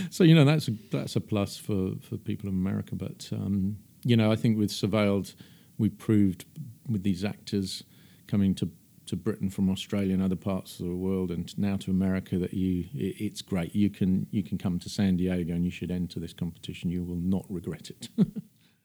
so 0.09 0.23
you 0.23 0.35
know, 0.35 0.45
that's 0.45 0.69
a, 0.69 0.71
that's 0.89 1.17
a 1.17 1.21
plus 1.21 1.57
for 1.57 1.91
for 2.01 2.15
people 2.15 2.49
in 2.49 2.55
America. 2.55 2.95
But 2.95 3.29
um, 3.33 3.77
you 4.05 4.15
know, 4.15 4.31
I 4.31 4.37
think 4.37 4.57
with 4.57 4.71
Surveilled 4.71 5.33
we 5.77 5.89
proved 5.89 6.45
with 6.87 7.03
these 7.03 7.23
actors 7.23 7.83
coming 8.27 8.55
to 8.55 8.69
to 9.07 9.15
Britain 9.15 9.51
from 9.51 9.69
Australia 9.69 10.15
and 10.15 10.23
other 10.23 10.35
parts 10.35 10.79
of 10.79 10.87
the 10.87 10.95
world, 10.95 11.29
and 11.29 11.55
now 11.59 11.77
to 11.77 11.91
America, 11.91 12.39
that 12.39 12.53
you 12.53 12.85
it, 12.93 13.15
it's 13.19 13.41
great. 13.41 13.75
You 13.75 13.89
can 13.89 14.27
you 14.31 14.43
can 14.43 14.57
come 14.57 14.79
to 14.79 14.89
San 14.89 15.17
Diego 15.17 15.53
and 15.53 15.63
you 15.63 15.71
should 15.71 15.91
enter 15.91 16.19
this 16.19 16.33
competition. 16.33 16.89
You 16.89 17.03
will 17.03 17.15
not 17.15 17.45
regret 17.49 17.89
it. 17.89 18.09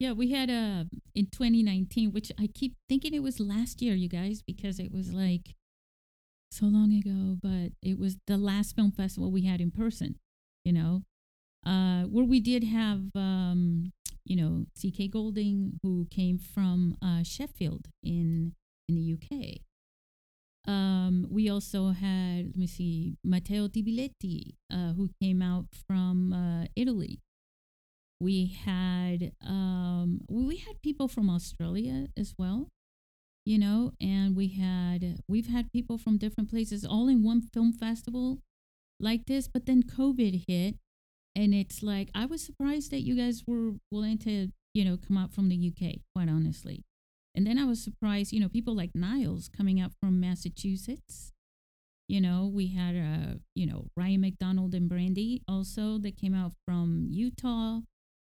Yeah, 0.00 0.12
we 0.12 0.30
had 0.30 0.48
a 0.48 0.86
in 1.14 1.26
2019, 1.26 2.10
which 2.10 2.32
I 2.40 2.46
keep 2.46 2.74
thinking 2.88 3.12
it 3.12 3.22
was 3.22 3.38
last 3.38 3.82
year, 3.82 3.94
you 3.94 4.08
guys, 4.08 4.40
because 4.40 4.80
it 4.80 4.90
was 4.90 5.12
like 5.12 5.56
so 6.50 6.64
long 6.64 6.94
ago. 6.94 7.36
But 7.40 7.72
it 7.86 7.98
was 7.98 8.16
the 8.26 8.38
last 8.38 8.74
film 8.74 8.92
festival 8.92 9.30
we 9.30 9.42
had 9.42 9.60
in 9.60 9.70
person. 9.70 10.18
You 10.64 10.72
know, 10.72 11.02
uh, 11.66 12.04
where 12.04 12.24
we 12.24 12.40
did 12.40 12.64
have 12.64 13.10
um, 13.14 13.92
you 14.24 14.36
know 14.36 14.66
C.K. 14.76 15.08
Golding, 15.08 15.78
who 15.82 16.06
came 16.10 16.38
from 16.38 16.96
uh, 17.02 17.22
Sheffield 17.22 17.88
in 18.02 18.54
in 18.88 18.94
the 18.94 19.14
UK. 19.14 19.60
Um, 20.66 21.26
we 21.30 21.48
also 21.48 21.88
had 21.90 22.46
let 22.46 22.56
me 22.56 22.66
see 22.66 23.16
Matteo 23.24 23.68
Di 23.68 23.82
Biletti, 23.82 24.56
uh, 24.72 24.92
who 24.92 25.10
came 25.20 25.40
out 25.42 25.66
from 25.86 26.32
uh, 26.32 26.66
Italy 26.76 27.20
we 28.20 28.54
had 28.64 29.32
um, 29.44 30.20
we 30.28 30.58
had 30.58 30.82
people 30.82 31.08
from 31.08 31.30
Australia 31.30 32.06
as 32.16 32.34
well, 32.38 32.68
you 33.46 33.58
know, 33.58 33.92
and 34.00 34.36
we 34.36 34.48
had 34.48 35.20
we've 35.26 35.48
had 35.48 35.72
people 35.72 35.96
from 35.96 36.18
different 36.18 36.50
places 36.50 36.84
all 36.84 37.08
in 37.08 37.22
one 37.22 37.40
film 37.40 37.72
festival 37.72 38.38
like 39.00 39.24
this. 39.26 39.48
But 39.48 39.64
then 39.64 39.82
COVID 39.82 40.44
hit, 40.46 40.76
and 41.36 41.54
it's 41.54 41.82
like 41.82 42.10
I 42.14 42.26
was 42.26 42.42
surprised 42.42 42.90
that 42.90 43.02
you 43.02 43.16
guys 43.16 43.44
were 43.46 43.72
willing 43.90 44.18
to 44.18 44.48
you 44.74 44.84
know 44.84 44.96
come 44.96 45.16
out 45.16 45.32
from 45.32 45.48
the 45.48 45.72
UK, 45.72 46.00
quite 46.14 46.28
honestly. 46.28 46.84
And 47.34 47.46
then 47.46 47.58
I 47.58 47.64
was 47.64 47.82
surprised, 47.82 48.32
you 48.32 48.40
know, 48.40 48.48
people 48.48 48.74
like 48.74 48.90
Niles 48.94 49.48
coming 49.48 49.80
out 49.80 49.92
from 50.00 50.18
Massachusetts. 50.18 51.32
You 52.08 52.20
know, 52.20 52.50
we 52.52 52.68
had 52.68 52.96
uh, 52.96 53.34
you 53.54 53.66
know, 53.66 53.86
Ryan 53.96 54.22
McDonald 54.22 54.74
and 54.74 54.88
Brandy 54.88 55.42
also 55.46 55.98
that 55.98 56.16
came 56.16 56.34
out 56.34 56.52
from 56.66 57.06
Utah. 57.08 57.80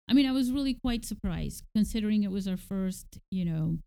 I 0.09 0.13
mean, 0.13 0.25
I 0.25 0.31
was 0.31 0.51
really 0.51 0.73
quite 0.73 1.05
surprised 1.05 1.63
considering 1.75 2.23
it 2.23 2.31
was 2.31 2.47
our 2.47 2.57
first, 2.57 3.19
you 3.29 3.45
know, 3.45 3.77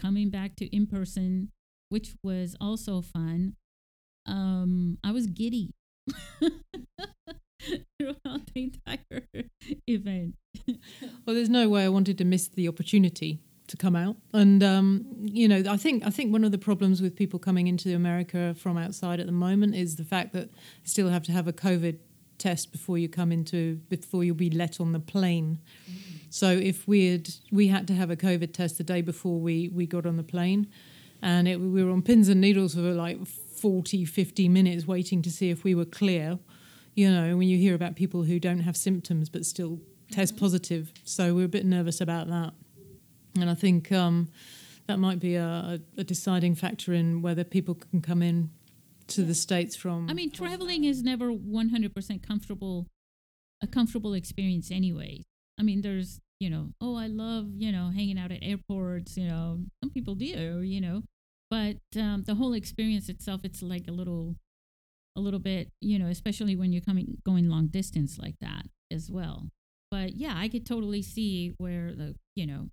coming 0.00 0.30
back 0.30 0.56
to 0.56 0.74
in 0.74 0.86
person, 0.86 1.52
which 1.88 2.14
was 2.22 2.56
also 2.60 3.00
fun. 3.00 3.54
Um, 4.26 4.98
I 5.04 5.12
was 5.12 5.28
giddy 5.28 5.70
throughout 7.98 8.46
the 8.54 8.62
entire 8.64 9.22
event. 9.86 10.34
well, 10.68 11.34
there's 11.34 11.50
no 11.50 11.68
way 11.68 11.84
I 11.84 11.88
wanted 11.88 12.18
to 12.18 12.24
miss 12.24 12.48
the 12.48 12.68
opportunity 12.68 13.40
to 13.68 13.76
come 13.76 13.96
out, 13.96 14.16
and 14.32 14.62
um, 14.62 15.06
you 15.18 15.48
know, 15.48 15.62
I 15.68 15.76
think 15.76 16.06
I 16.06 16.10
think 16.10 16.32
one 16.32 16.44
of 16.44 16.52
the 16.52 16.58
problems 16.58 17.02
with 17.02 17.16
people 17.16 17.38
coming 17.38 17.66
into 17.66 17.94
America 17.94 18.54
from 18.54 18.78
outside 18.78 19.18
at 19.18 19.26
the 19.26 19.32
moment 19.32 19.74
is 19.74 19.96
the 19.96 20.04
fact 20.04 20.32
that 20.34 20.52
they 20.52 20.84
still 20.84 21.08
have 21.08 21.24
to 21.24 21.32
have 21.32 21.48
a 21.48 21.52
COVID 21.52 21.98
test 22.38 22.70
before 22.70 22.98
you 22.98 23.08
come 23.08 23.32
into 23.32 23.76
before 23.88 24.22
you'll 24.22 24.36
be 24.36 24.50
let 24.50 24.80
on 24.80 24.92
the 24.92 25.00
plane. 25.00 25.58
Mm-hmm. 25.90 26.16
So 26.30 26.50
if 26.50 26.86
we 26.86 27.10
had 27.10 27.28
we 27.50 27.68
had 27.68 27.86
to 27.88 27.94
have 27.94 28.10
a 28.10 28.16
COVID 28.16 28.52
test 28.52 28.78
the 28.78 28.84
day 28.84 29.02
before 29.02 29.40
we 29.40 29.68
we 29.68 29.86
got 29.86 30.06
on 30.06 30.16
the 30.16 30.22
plane, 30.22 30.68
and 31.22 31.48
it, 31.48 31.60
we 31.60 31.82
were 31.82 31.90
on 31.90 32.02
pins 32.02 32.28
and 32.28 32.40
needles 32.40 32.74
for 32.74 32.80
like 32.80 33.26
40, 33.26 34.04
50 34.04 34.48
minutes 34.48 34.86
waiting 34.86 35.22
to 35.22 35.30
see 35.30 35.50
if 35.50 35.64
we 35.64 35.74
were 35.74 35.84
clear. 35.84 36.38
You 36.96 37.10
know, 37.10 37.36
when 37.36 37.46
you 37.46 37.58
hear 37.58 37.74
about 37.74 37.94
people 37.94 38.24
who 38.24 38.40
don't 38.40 38.60
have 38.60 38.76
symptoms 38.76 39.28
but 39.28 39.44
still 39.44 39.80
test 40.10 40.34
mm-hmm. 40.34 40.40
positive, 40.40 40.92
so 41.04 41.34
we're 41.34 41.44
a 41.44 41.48
bit 41.48 41.66
nervous 41.66 42.00
about 42.00 42.26
that. 42.28 42.54
And 43.38 43.50
I 43.50 43.54
think 43.54 43.92
um, 43.92 44.28
that 44.86 44.98
might 44.98 45.20
be 45.20 45.34
a, 45.34 45.78
a 45.98 46.04
deciding 46.04 46.54
factor 46.54 46.94
in 46.94 47.20
whether 47.20 47.44
people 47.44 47.74
can 47.74 48.00
come 48.00 48.22
in 48.22 48.50
to 49.08 49.22
the 49.22 49.34
states 49.34 49.76
from. 49.76 50.08
I 50.08 50.14
mean, 50.14 50.30
traveling 50.30 50.84
is 50.84 51.02
never 51.02 51.30
one 51.30 51.68
hundred 51.68 51.94
percent 51.94 52.26
comfortable, 52.26 52.86
a 53.62 53.66
comfortable 53.66 54.14
experience 54.14 54.70
anyway. 54.70 55.22
I 55.60 55.62
mean, 55.64 55.82
there's 55.82 56.18
you 56.40 56.50
know, 56.50 56.70
oh, 56.80 56.96
I 56.96 57.08
love 57.08 57.46
you 57.58 57.72
know 57.72 57.90
hanging 57.94 58.18
out 58.18 58.32
at 58.32 58.38
airports. 58.42 59.18
You 59.18 59.28
know, 59.28 59.60
some 59.82 59.90
people 59.90 60.14
do. 60.14 60.62
You 60.62 60.80
know, 60.80 61.02
but 61.50 61.76
um, 62.00 62.24
the 62.26 62.36
whole 62.36 62.54
experience 62.54 63.10
itself, 63.10 63.42
it's 63.44 63.62
like 63.62 63.86
a 63.86 63.92
little, 63.92 64.34
a 65.16 65.20
little 65.20 65.40
bit. 65.40 65.70
You 65.80 65.98
know, 65.98 66.06
especially 66.06 66.56
when 66.56 66.72
you're 66.72 66.82
coming 66.82 67.18
going 67.24 67.48
long 67.48 67.68
distance 67.68 68.18
like 68.18 68.36
that 68.40 68.66
as 68.90 69.10
well. 69.10 69.48
But 69.90 70.14
yeah, 70.14 70.34
I 70.36 70.48
could 70.48 70.66
totally 70.66 71.02
see 71.02 71.54
where 71.58 71.92
the 71.94 72.14
you 72.34 72.46
know, 72.46 72.70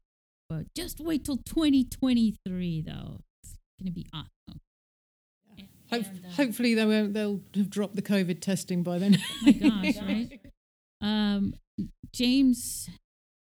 but 0.49 0.73
just 0.75 0.99
wait 0.99 1.25
till 1.25 1.37
2023 1.37 2.81
though. 2.81 3.19
It's 3.43 3.55
gonna 3.79 3.91
be 3.91 4.07
awesome. 4.13 4.61
Hope, 5.91 6.05
and, 6.05 6.25
uh, 6.25 6.29
hopefully 6.29 6.73
they 6.73 6.85
will, 6.85 7.07
they'll 7.07 7.41
have 7.55 7.69
dropped 7.69 7.95
the 7.95 8.01
COVID 8.01 8.41
testing 8.41 8.83
by 8.83 8.97
then. 8.97 9.17
oh 9.19 9.45
my 9.45 9.51
gosh, 9.51 9.97
right? 10.01 10.39
Um, 11.01 11.53
James, 12.13 12.89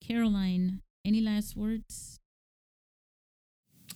Caroline, 0.07 0.83
any 1.05 1.21
last 1.21 1.57
words? 1.57 2.21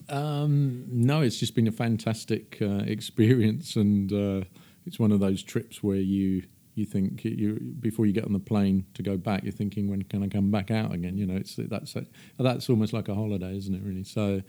Um, 0.09 0.85
no, 0.89 1.21
it's 1.21 1.39
just 1.39 1.55
been 1.55 1.69
a 1.69 1.73
fantastic 1.73 2.59
uh, 2.61 2.83
experience, 2.87 3.77
and 3.77 4.13
uh, 4.13 4.45
it's 4.91 4.99
one 4.99 5.13
of 5.13 5.21
those 5.21 5.41
trips 5.41 5.85
where 5.85 5.99
you 5.99 6.43
you 6.75 6.85
think 6.85 7.25
you 7.25 7.61
before 7.79 8.07
you 8.07 8.13
get 8.13 8.25
on 8.25 8.33
the 8.33 8.41
plane 8.41 8.87
to 8.95 9.05
go 9.05 9.17
back, 9.17 9.45
you're 9.45 9.53
thinking 9.53 9.89
when 9.89 10.03
can 10.03 10.25
I 10.25 10.27
come 10.27 10.51
back 10.51 10.73
out 10.73 10.93
again? 10.93 11.17
You 11.17 11.27
know, 11.27 11.37
it's 11.37 11.55
that's 11.55 11.95
a, 11.95 12.07
that's 12.41 12.69
almost 12.69 12.93
like 12.93 13.09
a 13.09 13.15
holiday, 13.15 13.57
isn't 13.57 13.73
it? 13.73 13.83
Really. 13.85 14.03
So, 14.03 14.43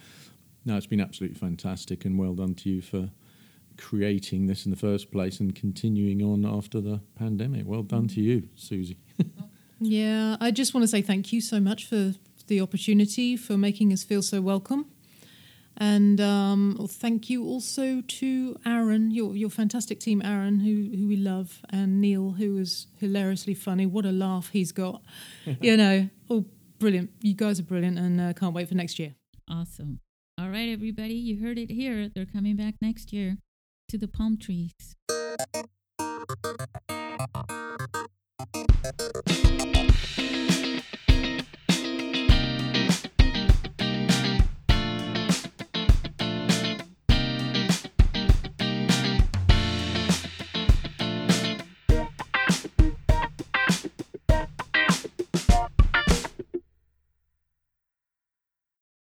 no, 0.66 0.78
it's 0.78 0.88
been 0.88 1.00
absolutely 1.00 1.38
fantastic, 1.38 2.06
and 2.06 2.18
well 2.18 2.34
done 2.34 2.56
to 2.56 2.70
you 2.72 2.82
for 2.82 3.12
creating 3.78 4.48
this 4.48 4.66
in 4.66 4.72
the 4.72 4.78
first 4.78 5.12
place 5.12 5.40
and 5.40 5.54
continuing 5.54 6.24
on 6.24 6.44
after 6.44 6.82
the 6.82 7.02
pandemic. 7.16 7.64
Well 7.68 7.84
done 7.84 8.08
to 8.10 8.22
you, 8.22 8.50
Susie. 8.56 8.98
yeah, 9.80 10.38
I 10.42 10.50
just 10.50 10.74
want 10.74 10.84
to 10.84 10.88
say 10.88 11.04
thank 11.04 11.32
you 11.32 11.40
so 11.40 11.60
much 11.60 11.86
for 11.86 12.16
the 12.48 12.62
opportunity, 12.62 13.38
for 13.38 13.58
making 13.58 13.94
us 13.94 14.04
feel 14.04 14.24
so 14.24 14.42
welcome. 14.42 14.88
And 15.82 16.22
um, 16.22 16.76
well, 16.78 16.88
thank 16.88 17.28
you 17.28 17.44
also 17.44 18.02
to 18.02 18.56
Aaron, 18.68 19.10
your 19.10 19.36
your 19.36 19.50
fantastic 19.50 20.00
team, 20.00 20.22
Aaron, 20.24 20.60
who 20.60 20.96
who 20.96 21.08
we 21.08 21.18
love, 21.18 21.60
and 21.72 22.00
Neil, 22.00 22.34
who 22.34 22.60
is 22.60 22.86
hilariously 23.00 23.56
funny. 23.56 23.88
What 23.88 24.06
a 24.06 24.12
laugh 24.12 24.50
he's 24.50 24.72
got! 24.72 25.02
you 25.60 25.76
know, 25.76 26.08
oh, 26.30 26.46
brilliant! 26.78 27.10
You 27.22 27.34
guys 27.34 27.60
are 27.60 27.64
brilliant, 27.64 27.98
and 27.98 28.22
uh, 28.22 28.34
can't 28.34 28.54
wait 28.54 28.70
for 28.70 28.76
next 28.76 29.00
year. 29.00 29.16
Awesome. 29.50 30.02
All 30.40 30.50
right, 30.50 30.70
everybody, 30.70 31.16
you 31.16 31.44
heard 31.44 31.58
it 31.58 31.72
here. 31.72 32.08
They're 32.14 32.28
coming 32.28 32.56
back 32.56 32.76
next 32.80 33.12
year 33.12 33.38
to 33.90 33.98
the 33.98 34.08
palm 34.08 34.38
trees. 34.38 34.96